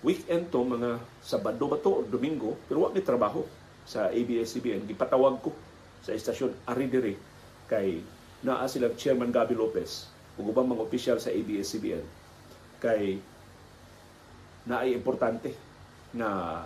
Weekend 0.08 0.48
to 0.48 0.63
mga 0.63 1.04
Sabado 1.20 1.68
ba 1.68 1.76
to 1.84 1.92
o 1.92 2.06
Domingo 2.08 2.56
pero 2.72 2.88
wa 2.88 2.96
ni 2.96 3.04
trabaho 3.04 3.44
sa 3.84 4.08
ABS-CBN. 4.08 4.88
Gipatawag 4.88 5.44
ko 5.44 5.52
sa 6.08 6.16
istasyon 6.16 6.56
Aridiri 6.72 7.20
kay 7.68 8.00
naa 8.48 8.63
silang 8.72 8.96
Chairman 8.96 9.34
Gabi 9.34 9.60
Lopez 9.60 10.08
ug 10.40 10.56
ubang 10.56 10.70
mga 10.72 10.86
opisyal 10.88 11.18
sa 11.20 11.34
ABS-CBN 11.36 12.06
kay 12.80 13.20
naay 14.67 14.93
importante 14.93 15.56
na 16.12 16.62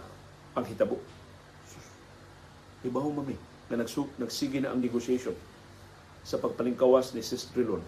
panghitabo. 0.57 0.97
Ibaho 2.81 3.13
mami 3.13 3.37
na 3.69 3.85
nagsug, 3.85 4.09
nagsige 4.17 4.57
na 4.59 4.73
ang 4.73 4.81
negotiation 4.81 5.37
sa 6.25 6.41
pagpalingkawas 6.41 7.13
ni 7.13 7.21
Sis 7.21 7.47
Trilon. 7.53 7.81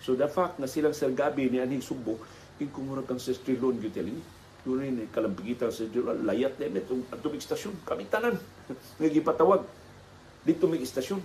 So 0.00 0.16
the 0.16 0.30
fact 0.30 0.56
na 0.62 0.70
silang 0.70 0.96
Sir 0.96 1.12
Gabi 1.12 1.50
ni 1.50 1.58
Aning 1.60 1.84
Subo, 1.84 2.16
kung 2.56 2.88
kang 3.04 3.20
Sis 3.20 3.42
Trilon, 3.42 3.76
yung 3.82 3.94
telling 3.94 4.20
doon 4.60 4.84
rin 4.84 4.96
kalampigitan 5.08 5.72
sa 5.72 5.88
Trilon, 5.88 6.22
layat 6.24 6.56
na 6.60 6.70
itong 6.70 7.04
atong 7.10 7.36
istasyon, 7.36 7.74
kami 7.82 8.06
tanan, 8.06 8.36
nagipatawag, 9.02 9.66
dito 10.44 10.64
may 10.70 10.80
istasyon. 10.80 11.20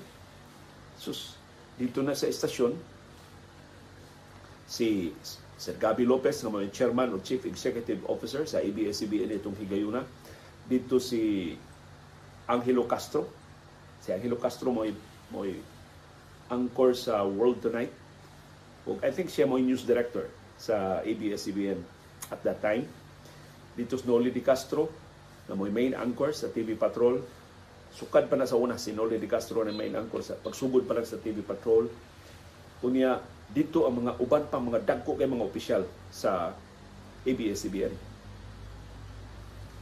Sus, 0.96 1.36
dito 1.76 2.00
na 2.00 2.16
sa 2.16 2.32
istasyon, 2.32 2.74
si 4.66 5.14
Sir 5.56 5.80
Gabi 5.80 6.04
Lopez 6.04 6.44
na 6.44 6.52
may 6.52 6.68
chairman 6.68 7.16
o 7.16 7.24
chief 7.24 7.48
executive 7.48 8.04
officer 8.12 8.44
sa 8.44 8.60
ABS-CBN 8.60 9.40
itong 9.40 9.56
Higayuna. 9.56 10.04
Dito 10.68 11.00
si 11.00 11.56
Angelo 12.52 12.84
Castro. 12.84 13.32
Si 14.04 14.12
Angelo 14.12 14.36
Castro 14.36 14.76
mo 14.76 14.84
mo 15.32 15.48
anchor 16.52 16.92
sa 16.92 17.24
World 17.24 17.64
Tonight. 17.64 17.94
O 18.86 19.00
I 19.00 19.10
think 19.16 19.32
siya 19.32 19.48
mo 19.48 19.56
news 19.56 19.88
director 19.88 20.28
sa 20.60 21.00
ABS-CBN 21.08 21.80
at 22.36 22.40
that 22.44 22.60
time. 22.60 22.84
Dito 23.80 23.96
si 23.96 24.04
Noli 24.04 24.36
Di 24.36 24.44
Castro 24.44 24.92
na 25.48 25.56
mo 25.56 25.64
main 25.72 25.96
anchor 25.96 26.36
sa 26.36 26.52
TV 26.52 26.76
Patrol. 26.76 27.24
Sukad 27.96 28.28
pa 28.28 28.36
na 28.36 28.44
sa 28.44 28.60
una 28.60 28.76
si 28.76 28.92
Noli 28.92 29.16
Di 29.16 29.30
Castro 29.32 29.64
na 29.64 29.72
main 29.72 29.96
anchor 29.96 30.20
sa 30.20 30.36
pagsugod 30.36 30.84
pa 30.84 31.00
lang 31.00 31.08
sa 31.08 31.16
TV 31.16 31.40
Patrol. 31.40 31.88
Unya 32.84 33.24
dito 33.52 33.86
ang 33.86 34.02
mga 34.06 34.18
uban 34.22 34.44
pa 34.50 34.58
mga 34.58 34.82
dagko 34.84 35.18
kay 35.18 35.30
mga 35.30 35.46
opisyal 35.46 35.84
sa 36.10 36.54
ABS-CBN. 37.26 37.94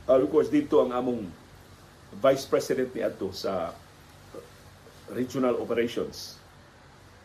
Uh, 0.04 0.20
of 0.20 0.28
course, 0.28 0.52
dito 0.52 0.84
ang 0.84 0.92
among 0.92 1.28
Vice 2.20 2.46
President 2.46 2.92
ni 2.92 3.02
Ato 3.02 3.32
sa 3.32 3.72
Regional 5.12 5.56
Operations. 5.60 6.38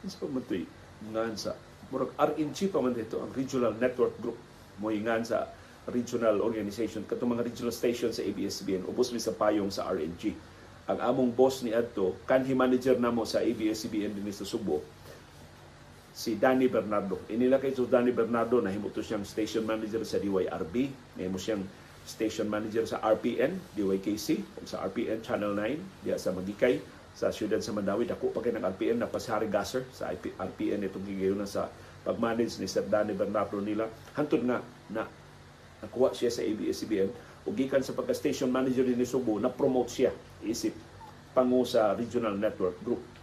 Isa 0.06 0.18
pa 0.22 0.26
ito'y 0.30 0.64
ngan 1.10 1.34
sa 1.34 1.54
murag 1.90 2.14
RNG 2.14 2.70
pa 2.70 2.82
man 2.82 2.94
dito 2.94 3.18
ang 3.18 3.30
Regional 3.34 3.74
Network 3.74 4.14
Group 4.22 4.38
mo 4.78 4.94
sa 5.26 5.50
regional 5.88 6.44
organization 6.44 7.02
katong 7.08 7.32
mga 7.34 7.48
regional 7.48 7.72
station 7.72 8.12
sa 8.12 8.20
ABS-CBN 8.20 8.84
ubos 8.86 9.08
mi 9.10 9.18
sa 9.18 9.32
payong 9.32 9.72
sa 9.72 9.88
RNG. 9.88 10.36
Ang 10.88 10.98
among 11.04 11.28
boss 11.32 11.60
ni 11.64 11.72
Adto, 11.72 12.16
kanhi 12.24 12.56
manager 12.56 12.96
namo 12.96 13.24
sa 13.24 13.44
ABS-CBN 13.44 14.16
din 14.16 14.32
sa 14.32 14.48
Subo, 14.48 14.80
si 16.18 16.34
Danny 16.34 16.66
Bernardo. 16.66 17.22
Inila 17.30 17.62
kay 17.62 17.70
so 17.70 17.86
Danny 17.86 18.10
Bernardo 18.10 18.58
na 18.58 18.74
himuto 18.74 18.98
siyang 18.98 19.22
station 19.22 19.62
manager 19.62 20.02
sa 20.02 20.18
DYRB, 20.18 20.90
nahimo 21.14 21.38
siyang 21.38 21.62
station 22.02 22.50
manager 22.50 22.82
sa 22.90 22.98
RPN, 23.06 23.54
DYKC, 23.78 24.42
sa 24.66 24.82
RPN 24.90 25.22
Channel 25.22 25.54
9, 25.54 26.02
diya 26.02 26.18
sa 26.18 26.34
Magikay, 26.34 26.82
sa 27.14 27.30
siyudad 27.30 27.62
sa 27.62 27.70
Mandawi. 27.70 28.10
Dako 28.10 28.34
pa 28.34 28.42
ng 28.42 28.66
RPN 28.66 28.98
na 28.98 29.06
pasari 29.06 29.46
Gasser 29.46 29.86
sa 29.94 30.10
RPN 30.42 30.82
itong 30.90 31.06
higayon 31.06 31.38
na 31.38 31.46
sa 31.46 31.70
pag-manage 32.02 32.58
ni 32.58 32.66
Sir 32.66 32.82
Danny 32.90 33.14
Bernardo 33.14 33.62
nila. 33.62 33.86
Hantod 34.18 34.42
nga 34.42 34.58
na 34.90 35.06
nakuha 35.78 36.10
siya 36.10 36.34
sa 36.34 36.42
ABS-CBN 36.42 37.14
ug 37.46 37.54
gikan 37.54 37.86
sa 37.86 37.94
pagka-station 37.94 38.50
manager 38.50 38.82
ni 38.82 39.06
Subo, 39.06 39.38
na-promote 39.38 39.90
siya 39.94 40.10
isip 40.42 40.74
pangu 41.30 41.62
sa 41.62 41.94
Regional 41.94 42.34
Network 42.34 42.74
Group 42.82 43.17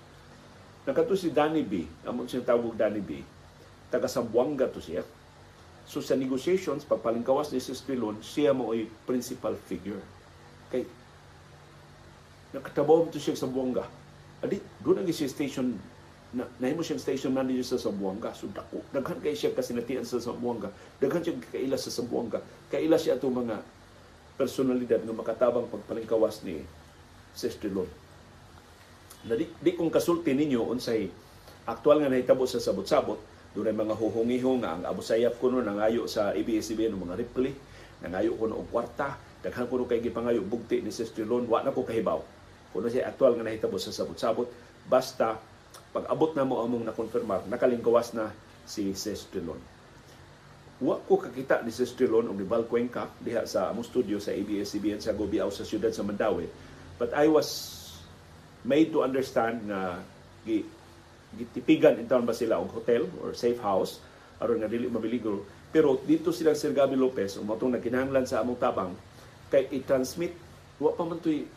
Nakato 0.86 1.17
si 1.17 1.34
Danny 1.34 1.65
B, 1.65 1.89
amon 2.06 2.30
siyang 2.30 2.45
tawag 2.45 2.78
Danny 2.78 3.02
B, 3.02 3.26
taga 3.89 4.06
Sambuanga 4.06 4.69
to 4.69 4.78
siya. 4.78 5.02
So 5.89 5.98
sa 5.98 6.13
negotiations, 6.13 6.86
pagpalingkawas 6.86 7.50
ni 7.50 7.58
Sis 7.58 7.82
Pilon, 7.82 8.21
siya 8.21 8.54
mo 8.54 8.69
ay 8.69 8.86
principal 9.10 9.58
figure. 9.65 10.02
Kay 10.69 10.86
nakatabaw 12.54 13.10
to 13.10 13.17
siya 13.17 13.34
sa 13.34 13.50
Sambuanga. 13.50 13.89
Adi, 14.45 14.62
doon 14.86 15.02
ang 15.02 15.10
siya 15.10 15.26
station 15.26 15.74
na 16.38 16.45
nahimo 16.62 16.86
siyang 16.86 17.02
station 17.02 17.34
manager 17.34 17.65
sa 17.65 17.89
Sambuanga. 17.89 18.38
So 18.38 18.45
dako, 18.54 18.86
daghan 18.93 19.17
kay 19.26 19.34
siya 19.34 19.58
kasi 19.58 19.74
natian 19.74 20.06
sa 20.06 20.21
Sambuanga. 20.21 20.69
Daghan 21.02 21.26
siya 21.26 21.34
kaila 21.50 21.82
sa 21.82 21.89
Sambuanga. 21.89 22.45
Kaila 22.69 23.02
siya 23.02 23.17
ato 23.17 23.26
mga 23.26 23.58
personalidad 24.38 25.02
nga 25.02 25.17
makatabang 25.17 25.65
pagpalingkawas 25.65 26.45
ni 26.45 26.62
Sis 27.34 27.58
Pilon 27.58 28.05
na 29.25 29.33
di, 29.33 29.45
di 29.61 29.71
kung 29.73 29.89
kasulti 29.89 30.33
ninyo 30.33 30.61
unsay 30.69 31.09
aktual 31.65 32.01
nga 32.01 32.09
nahitabo 32.09 32.45
sa 32.45 32.61
sabot-sabot 32.61 33.17
dunay 33.57 33.73
mga 33.73 33.95
huhungiho 33.97 34.59
nga 34.61 34.77
ang 34.77 34.83
Abu 34.85 35.01
Sayyaf 35.01 35.39
kuno 35.41 35.63
nangayo 35.63 36.05
sa 36.05 36.35
ABS-CBN 36.35 36.93
ng 36.93 37.01
mga 37.07 37.15
repli 37.17 37.51
nangayo 38.05 38.38
kuno 38.38 38.61
og 38.61 38.69
kwarta 38.69 39.17
daghan 39.41 39.65
kuno 39.65 39.89
kay 39.89 40.03
gipangayo 40.03 40.43
bugti 40.45 40.83
ni 40.83 40.91
Sister 40.93 41.25
Lon 41.25 41.49
wa 41.49 41.65
na 41.65 41.73
ko 41.73 41.81
kahibaw 41.81 42.19
kuno 42.75 42.85
siya 42.91 43.09
aktual 43.09 43.33
nga 43.39 43.47
nahitabo 43.47 43.81
sa 43.81 43.95
sabot-sabot 43.95 44.45
basta 44.85 45.41
pag 45.95 46.05
abot 46.11 46.35
na 46.38 46.45
mo 46.45 46.61
among 46.61 46.85
nakonfirmar 46.85 47.47
nakalingkawas 47.49 48.13
na 48.13 48.29
si 48.67 48.93
Sister 48.93 49.41
Lon 49.41 49.75
wa 50.83 50.99
ko 51.07 51.15
kakita 51.15 51.63
ni 51.63 51.71
Sis 51.71 51.95
Drilon 51.95 52.27
o 52.27 52.35
ni 52.35 52.43
Val 52.43 52.67
Cuenca 52.67 53.07
diha 53.23 53.47
sa 53.47 53.71
among 53.71 53.88
studio 53.88 54.19
sa 54.19 54.35
ABS-CBN 54.35 54.99
sa 54.99 55.15
Gobiao 55.15 55.47
sa 55.47 55.63
siyudad 55.63 55.95
sa 55.95 56.03
Mandawi. 56.03 56.51
But 56.99 57.15
I 57.15 57.31
was 57.31 57.74
made 58.65 58.89
to 58.89 59.06
understand 59.06 59.62
gi, 60.43 60.65
gitipigan 61.38 62.01
in 62.01 62.10
town 62.10 62.25
ba 62.25 62.34
sila 62.34 62.58
og 62.58 62.73
hotel 62.73 63.06
or 63.21 63.38
safe 63.38 63.62
house 63.62 64.01
aron 64.41 64.60
nga 64.60 64.67
dili 64.67 64.89
mabiligro. 64.89 65.45
Pero 65.71 65.99
dito 66.01 66.32
sila 66.32 66.56
Sir 66.56 66.71
Gabi 66.71 66.95
Lopez, 66.95 67.36
o 67.36 67.43
matong 67.43 67.75
nagkinahanglan 67.75 68.23
sa 68.23 68.39
among 68.39 68.56
tabang, 68.60 68.91
kay 69.51 69.67
i-transmit, 69.75 70.32
wa 70.80 70.91
pa 70.95 71.04
man 71.04 71.19
to'y 71.19 71.47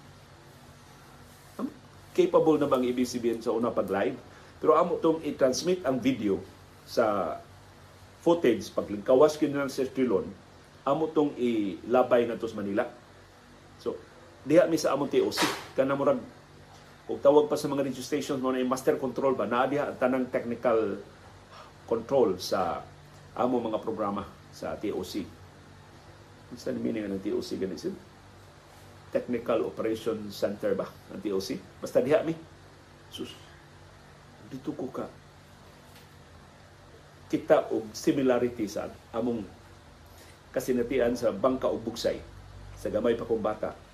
capable 2.18 2.58
na 2.58 2.66
bang 2.66 2.82
ABS-CBN 2.90 3.46
sa 3.46 3.54
una 3.54 3.70
pag-live. 3.70 4.18
Pero 4.58 4.74
amo 4.74 4.98
tong 4.98 5.22
i-transmit 5.22 5.86
ang 5.86 6.02
video 6.02 6.42
sa 6.82 7.38
footage 8.26 8.74
paglingkawas 8.74 9.38
kini 9.38 9.54
ng 9.54 9.70
Sir 9.70 9.86
Trilon, 9.86 10.26
amo 10.82 11.06
tong 11.14 11.30
ilabay 11.38 12.26
na 12.26 12.34
sa 12.34 12.58
Manila. 12.58 12.90
So, 13.78 13.94
diha 14.42 14.66
mi 14.66 14.74
sa 14.74 14.98
among 14.98 15.14
TOC 15.14 15.38
kana 15.78 15.94
murag 15.94 16.18
kung 17.08 17.24
tawag 17.24 17.48
pa 17.48 17.56
sa 17.56 17.72
mga 17.72 17.88
radio 17.88 18.04
stations 18.04 18.36
mo 18.36 18.52
na 18.52 18.60
master 18.60 19.00
control 19.00 19.32
ba 19.32 19.48
na 19.48 19.64
diha 19.64 19.88
ang 19.88 19.96
tanang 19.96 20.28
technical 20.28 21.00
control 21.88 22.36
sa 22.36 22.84
amo 23.32 23.56
mga 23.64 23.80
programa 23.80 24.28
sa 24.52 24.76
TOC. 24.76 25.24
Unsa 26.52 26.68
ni 26.68 26.84
meaning 26.84 27.08
ng 27.08 27.16
TOC 27.24 27.56
ganito? 27.56 27.88
Technical 29.08 29.64
Operation 29.64 30.28
Center 30.28 30.76
ba 30.76 30.84
ang 31.08 31.24
TOC? 31.24 31.80
Basta 31.80 32.04
diha 32.04 32.20
mi. 32.28 32.36
Sus. 33.08 33.32
Dito 34.52 34.76
ko 34.76 34.92
ka 34.92 35.08
kita 37.28 37.72
og 37.72 37.88
similarity 37.92 38.68
sa 38.68 38.88
among 39.16 39.44
kasinatian 40.52 41.12
sa 41.12 41.32
bangka 41.32 41.68
ug 41.68 41.84
bugsay 41.84 42.20
sa 42.76 42.92
gamay 42.92 43.16
pa 43.16 43.24
kong 43.24 43.40
bata. 43.40 43.87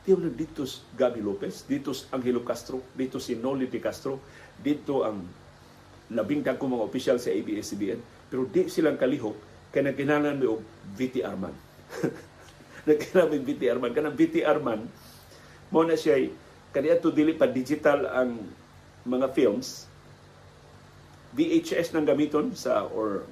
Tiyo 0.00 0.16
dito 0.32 0.64
Gabi 0.96 1.20
Lopez, 1.20 1.68
dito 1.68 1.92
Angelo 2.12 2.40
Castro, 2.40 2.80
dito 2.96 3.20
si 3.20 3.36
Noli 3.36 3.68
de 3.68 3.80
Castro, 3.84 4.16
dito 4.56 5.04
ang 5.04 5.20
labing 6.10 6.40
dagko 6.40 6.66
mga 6.66 6.88
opisyal 6.88 7.16
sa 7.20 7.30
ABS-CBN, 7.30 8.00
pero 8.32 8.48
di 8.48 8.66
silang 8.66 8.96
kalihok 8.96 9.36
kay 9.70 9.84
nagkinanan 9.86 10.40
mi 10.40 10.48
og 10.48 10.64
VT 10.96 11.22
Arman. 11.22 11.54
nagkinanan 12.88 13.30
mi 13.30 13.38
VT 13.44 13.62
Arman. 13.70 13.92
Kanang 13.94 14.16
VT 14.16 14.42
Arman, 14.42 14.88
mo 15.70 15.80
na 15.86 15.94
siya, 15.94 16.18
kaniya 16.74 16.98
to 16.98 17.14
dili 17.14 17.36
pa 17.36 17.46
digital 17.46 18.08
ang 18.10 18.40
mga 19.06 19.30
films, 19.36 19.86
VHS 21.30 21.94
nang 21.94 22.02
gamiton 22.02 22.58
sa 22.58 22.90
or 22.90 23.22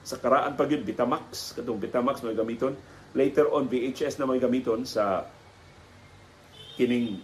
sa 0.00 0.16
karaan 0.16 0.56
pa 0.56 0.64
gyud 0.64 0.84
Betamax 0.84 1.56
katong 1.56 1.76
Betamax 1.76 2.24
may 2.24 2.36
gamiton 2.36 2.72
later 3.12 3.52
on 3.52 3.68
VHS 3.68 4.16
na 4.16 4.24
may 4.24 4.40
gamiton 4.40 4.88
sa 4.88 5.28
kining 6.74 7.22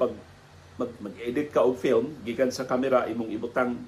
pag 0.00 0.10
mag, 0.74 0.90
mag-edit 0.98 1.54
ka 1.54 1.62
og 1.62 1.78
film 1.78 2.18
gikan 2.26 2.50
sa 2.50 2.66
camera 2.66 3.06
imong 3.06 3.30
ibutang 3.30 3.78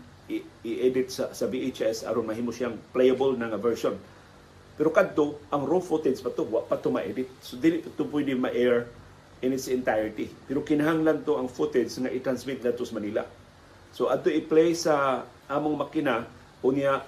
i-edit 0.67 1.11
sa, 1.11 1.31
sa 1.31 1.47
VHS 1.47 2.03
aron 2.07 2.27
mahimo 2.27 2.51
siyang 2.51 2.75
playable 2.91 3.39
na 3.39 3.47
nga 3.51 3.59
version. 3.59 3.95
Pero 4.77 4.91
kadto 4.91 5.41
ang 5.49 5.65
raw 5.65 5.79
footage 5.79 6.19
pa 6.21 6.35
to 6.35 6.45
wa 6.47 6.67
pa 6.67 6.77
to 6.77 6.91
ma-edit. 6.91 7.31
So 7.41 7.57
dili 7.57 7.81
to 7.83 8.05
pwede 8.11 8.35
ma-air 8.35 8.91
in 9.41 9.55
its 9.55 9.71
entirety. 9.71 10.29
Pero 10.51 10.67
kinahanglan 10.67 11.23
to 11.23 11.39
ang 11.39 11.49
footage 11.49 11.95
nga 11.97 12.11
i-transmit 12.11 12.61
nato 12.61 12.83
sa 12.83 12.99
Manila. 12.99 13.23
So 13.95 14.11
adto 14.11 14.29
i-play 14.29 14.75
sa 14.75 15.25
among 15.47 15.79
makina 15.79 16.27
unya 16.61 17.01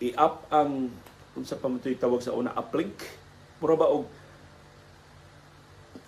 i-up 0.00 0.48
ang 0.48 0.88
unsa 1.36 1.60
pa 1.60 1.68
man 1.68 1.80
tawag 1.80 2.24
sa 2.24 2.32
una 2.32 2.56
uplink. 2.56 3.04
Mura 3.60 3.76
ba 3.76 3.86
og 3.92 4.08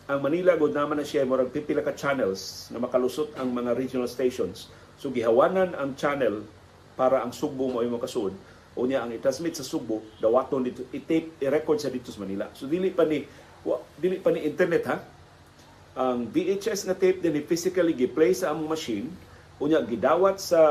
ang 0.08 0.24
Manila 0.24 0.56
gud 0.56 0.72
naman 0.72 0.96
na 0.96 1.04
siya 1.04 1.28
murag 1.28 1.52
pipila 1.52 1.84
ka 1.84 1.92
channels 1.92 2.72
na 2.72 2.80
makalusot 2.80 3.36
ang 3.36 3.52
mga 3.52 3.76
regional 3.76 4.08
stations. 4.08 4.72
So 4.96 5.12
gihawanan 5.12 5.76
ang 5.76 6.00
channel 6.00 6.48
para 6.96 7.20
ang 7.20 7.30
Sugbo 7.36 7.68
mo 7.68 7.84
imong 7.84 8.00
kasud. 8.00 8.32
Unya 8.72 9.04
ang 9.04 9.12
i-transmit 9.12 9.60
sa 9.60 9.68
Sugbo, 9.68 10.00
dawaton 10.16 10.64
dito, 10.64 10.88
i-tape, 10.96 11.36
i-record 11.44 11.76
sa 11.76 11.92
dito 11.92 12.08
sa 12.08 12.24
Manila. 12.24 12.48
So 12.56 12.64
dili 12.64 12.88
pa 12.88 13.04
ni 13.04 13.20
dili 14.00 14.16
pa 14.16 14.32
ni 14.32 14.48
internet 14.48 14.82
ha. 14.88 14.96
Ang 15.98 16.32
VHS 16.32 16.88
nga 16.88 16.96
tape 16.96 17.20
din 17.20 17.36
physically 17.44 17.92
gi-play 17.92 18.32
sa 18.32 18.56
among 18.56 18.70
machine 18.72 19.12
unya 19.58 19.82
gidawat 19.82 20.38
sa 20.38 20.62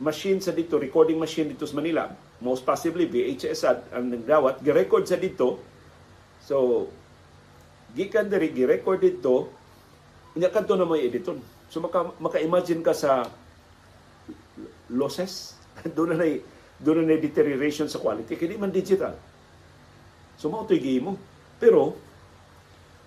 machine 0.00 0.40
sa 0.40 0.52
dito 0.52 0.80
recording 0.80 1.20
machine 1.20 1.52
dito 1.52 1.68
sa 1.68 1.76
Manila 1.76 2.08
most 2.40 2.64
possibly 2.64 3.08
VHS 3.08 3.60
ad 3.64 3.80
ang 3.92 4.12
nagdawat 4.12 4.60
gi-record 4.64 5.04
sa 5.04 5.20
dito 5.20 5.60
so 6.40 6.88
gikan 7.96 8.28
diri 8.28 8.52
gi-record 8.52 9.00
dito 9.00 9.48
unya 10.36 10.52
kadto 10.52 10.76
na 10.76 10.84
may 10.84 11.08
editon 11.08 11.40
so 11.72 11.80
maka 11.80 12.12
maka-imagine 12.20 12.84
ka 12.84 12.92
sa 12.92 13.24
losses. 14.92 15.56
Doon 15.96 16.16
na 16.16 16.26
doon 16.76 17.08
na 17.08 17.16
deterioration 17.16 17.88
sa 17.88 18.00
quality. 18.00 18.36
Kini 18.36 18.60
man 18.60 18.68
digital. 18.68 19.16
So 20.36 20.52
mao 20.52 20.68
toy 20.68 20.80
mo 21.00 21.16
pero 21.56 21.96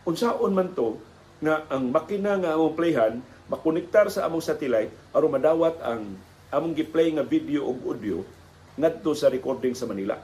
unsaon 0.10 0.58
man 0.58 0.74
to 0.74 0.98
nga 1.38 1.70
ang 1.70 1.94
makina 1.94 2.42
nga 2.42 2.58
among 2.58 2.74
playhan 2.74 3.22
makonektar 3.46 4.10
sa 4.10 4.26
among 4.26 4.42
satellite 4.42 4.90
aron 5.14 5.38
madawat 5.38 5.78
ang 5.86 6.18
among 6.50 6.74
gi-play 6.74 7.14
nga 7.14 7.22
video 7.22 7.70
ug 7.70 7.94
audio 7.94 8.26
ngadto 8.74 9.14
sa 9.14 9.30
recording 9.30 9.78
sa 9.78 9.86
Manila. 9.86 10.18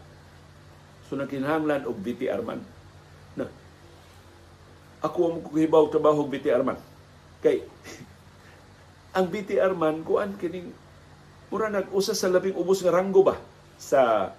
So 1.06 1.14
nagkinahanglan 1.14 1.86
og 1.86 2.02
BTR 2.02 2.42
man. 2.42 2.66
Na 3.38 3.46
ako 5.06 5.20
ang 5.30 5.38
kuhibaw 5.46 5.86
trabaho 5.94 6.26
BTR 6.26 6.66
man. 6.66 6.82
Kay 7.46 7.62
ang 9.18 9.30
BTR 9.30 9.78
man 9.78 10.02
kuan 10.02 10.34
kining 10.42 10.74
mura 11.54 11.70
nag-usa 11.70 12.18
sa 12.18 12.28
labing 12.28 12.58
ubos 12.58 12.82
nga 12.82 12.92
ranggo 12.92 13.22
ba 13.22 13.38
sa 13.78 14.34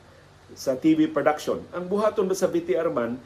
sa 0.52 0.74
TV 0.78 1.06
production. 1.10 1.62
Ang 1.70 1.86
buhaton 1.86 2.26
ba 2.26 2.36
sa 2.36 2.50
BTR 2.50 2.90
man 2.90 3.18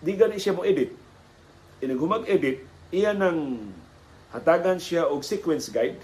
di 0.00 0.14
gani 0.14 0.38
siya 0.38 0.54
mo 0.54 0.62
edit. 0.62 0.94
Inagumag 1.82 2.24
edit, 2.30 2.64
iya 2.94 3.12
nang 3.12 3.68
hatagan 4.32 4.80
siya 4.80 5.06
og 5.10 5.22
sequence 5.26 5.68
guide 5.68 6.00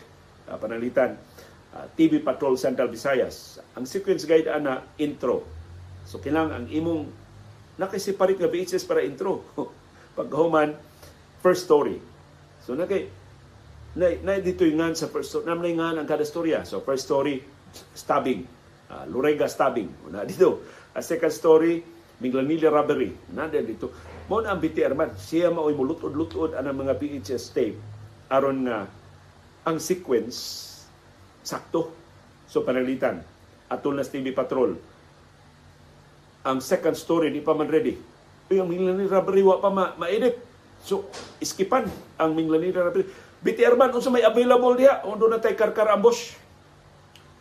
uh, 0.49 0.57
panalitan 0.59 1.17
uh, 1.73 1.85
ah, 1.85 1.87
TV 1.97 2.21
Patrol 2.21 2.59
Central 2.61 2.93
Visayas. 2.93 3.63
Ang 3.79 3.89
sequence 3.89 4.29
guide 4.29 4.51
ana 4.53 4.85
intro. 5.01 5.47
So 6.05 6.19
kinang 6.19 6.51
ang 6.51 6.67
imong 6.69 7.09
nakisiparit 7.81 8.37
nga 8.37 8.51
VHS 8.51 8.85
para 8.85 9.01
intro. 9.01 9.43
Paghuman 10.13 10.77
first 11.41 11.67
story. 11.67 11.99
So 12.63 12.77
nakay 12.79 13.11
na, 13.99 14.09
na 14.25 14.41
dito 14.41 14.65
yung 14.65 14.97
sa 14.97 15.09
first 15.13 15.33
story. 15.33 15.45
Naman 15.49 15.77
nga 15.77 15.93
ang 15.93 16.09
kada 16.09 16.25
storya. 16.25 16.65
So 16.65 16.81
first 16.81 17.05
story, 17.05 17.45
stabbing. 17.93 18.49
Uh, 18.89 19.05
Lurega 19.09 19.49
stabbing. 19.49 19.89
Na 20.09 20.25
dito. 20.25 20.65
A 20.97 21.01
second 21.05 21.33
story, 21.33 21.85
Minglanilla 22.21 22.73
robbery. 22.73 23.13
Na 23.37 23.49
dito. 23.49 23.93
Mo 24.31 24.41
na 24.41 24.55
ang 24.55 24.61
BTR 24.63 24.97
man. 24.97 25.13
Siya 25.19 25.53
mao'y 25.53 25.77
mulutod-lutod 25.77 26.57
ang 26.57 26.73
mga 26.73 26.97
VHS 26.97 27.45
tape 27.53 27.79
aron 28.33 28.65
nga 28.65 28.89
ang 29.69 29.77
sequence 29.77 30.37
sakto. 31.45 31.93
So 32.49 32.65
panalitan 32.65 33.21
atol 33.69 34.01
na 34.01 34.09
TV 34.09 34.33
Patrol. 34.33 34.73
Ang 36.49 36.59
second 36.65 36.97
story 36.97 37.29
di 37.29 37.45
pa 37.45 37.53
man 37.53 37.69
ready. 37.69 38.12
Yung 38.53 38.69
Minglani 38.69 39.09
Robbery 39.09 39.43
wa 39.45 39.57
pa 39.59 39.71
ma- 39.73 39.95
ma-edit. 39.97 40.37
So 40.83 41.09
iskipan 41.41 41.89
ang 42.21 42.31
Minglani 42.37 42.73
Robbery. 42.75 43.07
BTR 43.43 43.75
man 43.75 43.91
unsa 43.91 44.13
may 44.13 44.23
available 44.23 44.79
diha 44.79 45.03
undo 45.09 45.27
na 45.27 45.43
tay 45.43 45.59
karkar 45.59 45.91
ambush. 45.91 46.39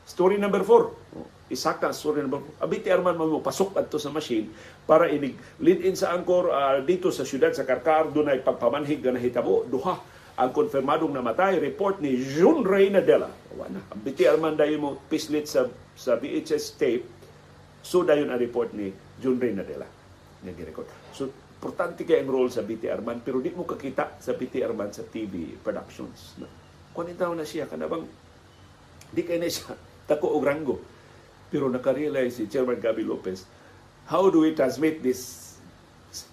Story 0.07 0.41
number 0.41 0.65
4. 0.65 1.53
Isaka 1.53 1.93
story 1.93 2.25
number 2.25 2.41
4. 2.57 2.65
BTR 2.65 3.01
man 3.05 3.19
mo 3.19 3.43
pasok 3.43 3.77
adto 3.77 4.01
sa 4.01 4.09
machine 4.09 4.49
para 4.89 5.11
inig 5.11 5.37
lead 5.61 5.85
in 5.85 5.93
sa 5.93 6.15
angkor 6.15 6.49
uh, 6.49 6.81
dito 6.81 7.13
sa 7.13 7.27
syudad 7.27 7.53
sa 7.53 7.67
Karkar 7.67 8.09
dunay 8.09 8.41
pagpamanhig 8.41 9.03
nga 9.03 9.13
nahitabo 9.13 9.67
duha 9.69 9.99
ang 10.41 10.49
konfirmadong 10.49 11.13
namatay 11.13 11.61
report 11.61 12.01
ni 12.01 12.17
Jun 12.17 12.65
Reynadela. 12.65 13.29
Wala. 13.53 13.77
Ang 13.93 14.01
BTR 14.01 14.41
man 14.41 14.57
dahil 14.57 14.81
mo 14.81 14.97
pislit 15.05 15.45
sa, 15.45 15.69
sa 15.93 16.17
VHS 16.17 16.81
tape, 16.81 17.05
so 17.85 18.01
dayon 18.01 18.31
ang 18.33 18.41
report 18.41 18.73
ni 18.73 18.89
Jun 19.21 19.37
Reynadela. 19.37 19.85
Nga 20.41 20.65
record 20.73 20.87
So, 21.13 21.29
importante 21.61 22.01
kay 22.01 22.25
ang 22.25 22.29
role 22.33 22.49
sa 22.49 22.65
BTR 22.65 23.05
man, 23.05 23.21
pero 23.21 23.37
di 23.37 23.53
mo 23.53 23.61
kakita 23.65 24.17
sa 24.17 24.33
BTR 24.33 24.73
man 24.73 24.89
sa 24.89 25.05
TV 25.05 25.53
productions. 25.61 26.41
Na, 26.41 26.49
kunin 26.97 27.13
na 27.13 27.45
siya, 27.45 27.69
kanabang 27.69 28.09
di 29.13 29.21
kay 29.21 29.37
na 29.37 29.45
siya 29.45 29.77
tako 30.09 30.33
og 30.33 30.43
ranggo. 30.43 30.75
Pero 31.51 31.69
nakarealize 31.69 32.41
si 32.41 32.49
Chairman 32.49 32.79
Gabi 32.79 33.03
Lopez, 33.03 33.43
how 34.07 34.31
do 34.31 34.41
we 34.41 34.55
transmit 34.55 35.03
this 35.03 35.53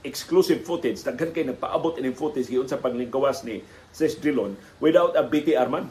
exclusive 0.07 0.65
footage? 0.65 1.03
Daghan 1.05 1.35
kay 1.35 1.45
nagpaabot 1.45 2.01
ining 2.01 2.17
footage 2.17 2.49
giun 2.49 2.71
sa 2.71 2.81
paglingkawas 2.81 3.45
ni 3.45 3.61
Sis 3.93 4.17
Drilon 4.17 4.55
without 4.81 5.13
a 5.19 5.27
BTR 5.27 5.69
man 5.69 5.91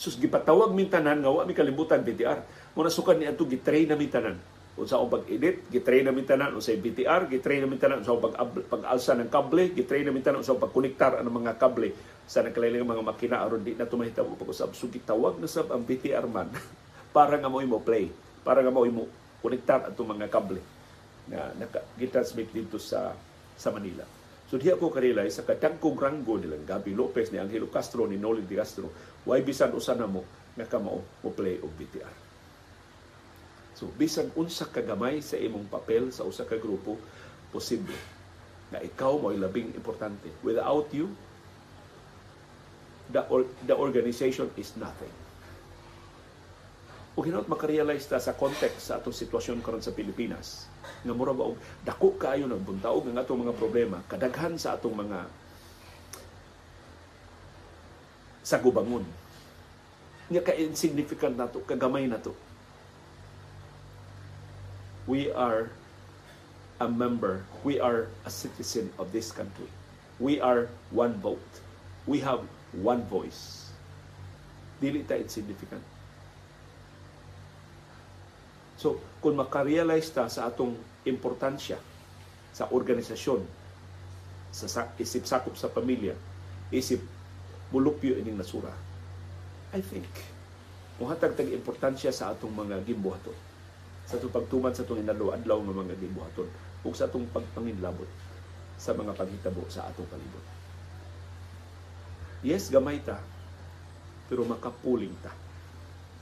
sus 0.00 0.16
gipatawag 0.16 0.72
min 0.72 0.88
tanan 0.88 1.20
nga 1.20 1.28
wa 1.28 1.44
mi 1.44 1.52
kalibutan 1.52 2.00
BTR 2.00 2.40
mo 2.72 2.80
nasukan 2.80 3.20
ni 3.20 3.28
adto 3.28 3.44
gitrain 3.44 3.84
na 3.84 4.00
min 4.00 4.08
tanan 4.08 4.40
unsa 4.80 4.96
ang 4.96 5.12
pag-edit 5.12 5.68
gitrain 5.68 6.08
na 6.08 6.12
min 6.16 6.24
tanan 6.24 6.56
unsa 6.56 6.72
BTR 6.72 7.28
gitrain 7.28 7.60
na 7.60 7.68
min 7.68 7.76
tanan 7.76 8.00
unsa 8.00 8.16
pag-alsa 8.64 9.12
ng 9.20 9.28
kable 9.28 9.76
gitrain 9.76 10.08
na 10.08 10.12
min 10.16 10.24
tanan 10.24 10.40
unsa 10.40 10.56
pagkonektar 10.56 11.20
ang 11.20 11.28
mga 11.28 11.60
kable. 11.60 11.92
Sa 12.24 12.40
nagkalain 12.40 12.80
mga 12.80 13.04
makina 13.04 13.44
aron 13.44 13.60
di 13.60 13.76
na 13.76 13.84
tumahitabo 13.84 14.38
pag-usab. 14.40 14.72
So 14.72 14.88
gitawag 14.88 15.36
na 15.36 15.50
sab 15.50 15.68
ang 15.68 15.84
BTR 15.84 16.24
man 16.24 16.48
para 17.16 17.36
nga 17.36 17.50
mo 17.52 17.60
play 17.82 18.08
para 18.40 18.64
nga 18.64 18.72
mo 18.72 18.88
imo 18.88 19.04
konektar 19.44 19.92
ato 19.92 20.00
mga 20.00 20.32
kable 20.32 20.62
na 21.28 21.52
naka, 21.60 21.84
gitransmit 22.00 22.48
dito 22.50 22.80
sa 22.80 23.12
sa 23.60 23.68
Manila. 23.68 24.06
So 24.48 24.58
diha 24.58 24.80
ko 24.80 24.90
karealize 24.90 25.38
sa 25.38 25.46
kadagkong 25.46 26.00
ranggo 26.00 26.40
nilang 26.40 26.66
Gabi 26.66 26.96
Lopez 26.96 27.30
ni 27.30 27.38
Angelo 27.38 27.68
Castro 27.68 28.08
ni 28.08 28.18
Nolly 28.18 28.42
Di 28.48 28.58
Castro, 28.58 28.90
why 29.28 29.44
bisan 29.44 29.76
usa 29.76 29.94
na 29.94 30.10
mo 30.10 30.24
nga 30.56 30.66
kamao 30.66 30.98
mo 31.02 31.30
play 31.30 31.60
og 31.62 31.70
BTR. 31.78 32.29
So 33.80 33.88
bisan 33.96 34.28
unsa 34.36 34.68
ka 34.68 34.84
gamay 34.84 35.24
sa 35.24 35.40
imong 35.40 35.72
papel 35.72 36.12
sa 36.12 36.28
usa 36.28 36.44
ka 36.44 36.60
grupo, 36.60 37.00
posible 37.48 37.96
na 38.68 38.76
ikaw 38.84 39.16
mo 39.16 39.32
labing 39.32 39.72
importante. 39.72 40.28
Without 40.44 40.92
you, 40.92 41.08
the, 43.08 43.24
or, 43.32 43.48
the 43.64 43.72
organization 43.72 44.52
is 44.60 44.76
nothing. 44.76 45.10
O 47.16 47.24
hinaut 47.24 47.48
makarealize 47.48 48.04
ta 48.04 48.20
sa 48.20 48.36
context 48.36 48.92
sa 48.92 49.00
atong 49.00 49.16
sitwasyon 49.16 49.64
karon 49.64 49.80
sa 49.80 49.96
Pilipinas, 49.96 50.68
nga 51.00 51.16
mura 51.16 51.32
ba 51.32 51.48
og 51.48 51.56
dako 51.80 52.20
kaayo 52.20 52.44
ng 52.44 52.60
buntaog 52.60 53.08
ng 53.08 53.16
atong 53.16 53.48
mga 53.48 53.56
problema 53.56 54.04
kadaghan 54.04 54.60
sa 54.60 54.76
atong 54.76 54.92
mga 54.92 55.18
sa 58.44 58.60
gubangon 58.60 59.04
nga 60.30 60.42
ka 60.44 60.52
insignificant 60.56 61.34
nato 61.34 61.64
kagamay 61.64 62.04
nato 62.04 62.36
we 65.10 65.26
are 65.34 65.74
a 66.78 66.86
member. 66.86 67.42
We 67.66 67.82
are 67.82 68.06
a 68.22 68.30
citizen 68.30 68.94
of 68.94 69.10
this 69.10 69.34
country. 69.34 69.66
We 70.22 70.38
are 70.38 70.70
one 70.94 71.18
vote. 71.18 71.50
We 72.06 72.22
have 72.22 72.46
one 72.70 73.02
voice. 73.10 73.74
Dili 74.78 75.02
ta 75.02 75.18
insignificant. 75.18 75.82
So, 78.78 79.02
kung 79.18 79.34
makarealize 79.34 80.14
ta 80.14 80.30
sa 80.30 80.46
atong 80.46 80.78
importansya 81.02 81.76
sa 82.54 82.70
organisasyon, 82.70 83.42
sa 84.54 84.94
isip 84.94 85.26
sakop 85.26 85.58
sa 85.58 85.68
pamilya, 85.68 86.14
isip 86.70 87.02
mulupyo 87.74 88.14
ining 88.14 88.38
nasura, 88.38 88.72
I 89.74 89.82
think, 89.82 90.08
muhatag 91.02 91.34
tag 91.34 91.50
importansya 91.50 92.14
sa 92.14 92.30
atong 92.30 92.54
mga 92.54 92.86
gimbuhaton. 92.86 93.49
Sa 94.10 94.18
atong 94.18 94.34
pagtuman 94.34 94.74
sa 94.74 94.82
atong 94.82 95.06
inadlaw-adlaw 95.06 95.62
ng 95.62 95.76
mga 95.86 95.94
gimbuhaton 96.02 96.50
ug 96.82 96.92
sa 96.98 97.06
atong 97.06 97.30
pagpanginlabot 97.30 98.10
sa 98.74 98.90
mga 98.90 99.14
paghitabo 99.14 99.62
sa 99.70 99.86
atong 99.86 100.10
palibot. 100.10 100.42
Yes, 102.42 102.66
gamay 102.72 102.98
ta, 103.06 103.22
pero 104.26 104.42
makapuling 104.42 105.14
ta 105.22 105.30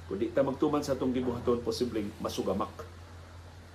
kung 0.08 0.16
di 0.16 0.32
ta 0.32 0.40
magtuman 0.40 0.80
sa 0.80 0.96
atong 0.96 1.12
gibuhaton, 1.12 1.60
posibleng 1.60 2.08
masugamak 2.24 2.72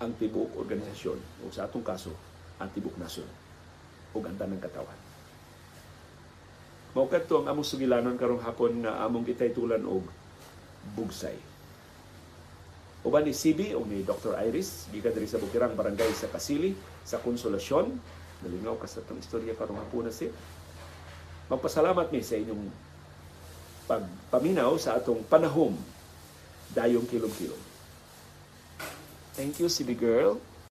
ang 0.01 0.17
tibuok 0.17 0.57
organisasyon 0.57 1.45
o 1.45 1.53
sa 1.53 1.69
atong 1.69 1.85
kaso, 1.85 2.09
ang 2.57 2.73
tibuok 2.73 2.97
nasyon 2.97 3.29
o 4.09 4.17
ang 4.17 4.33
tanang 4.33 4.57
katawan. 4.57 4.97
Mao 6.97 7.05
kadto 7.05 7.37
ang 7.37 7.53
among 7.53 7.65
sugilanon 7.65 8.17
karong 8.17 8.41
hapon 8.41 8.81
nga 8.81 9.05
among 9.05 9.29
itaytulan 9.29 9.85
og 9.85 10.09
bugsay. 10.97 11.37
Uban 13.03 13.27
ni 13.27 13.35
CB 13.35 13.75
o 13.75 13.83
ni 13.83 13.99
Dr. 14.07 14.39
Iris, 14.47 14.87
gikan 14.87 15.11
diri 15.11 15.27
sa 15.27 15.35
Bukirang 15.35 15.75
Barangay 15.75 16.07
sa 16.15 16.31
Kasili, 16.31 16.71
sa 17.03 17.19
Konsolasyon. 17.19 17.91
Nalingaw 18.47 18.79
ka 18.79 18.87
sa 18.87 19.03
itong 19.03 19.19
istorya 19.19 19.55
karong 19.59 19.79
hapon 19.79 20.07
na. 20.07 20.31
Magpasalamat 21.51 22.07
mi 22.15 22.23
sa 22.23 22.39
inyong 22.39 22.63
pagpaminaw 23.91 24.79
sa 24.79 24.95
atong 24.95 25.19
panahom 25.27 25.75
dayong 26.71 27.03
kilom-kilom. 27.03 27.59
Thank 29.35 29.59
you, 29.59 29.67
CB 29.67 29.99
Girl. 29.99 30.39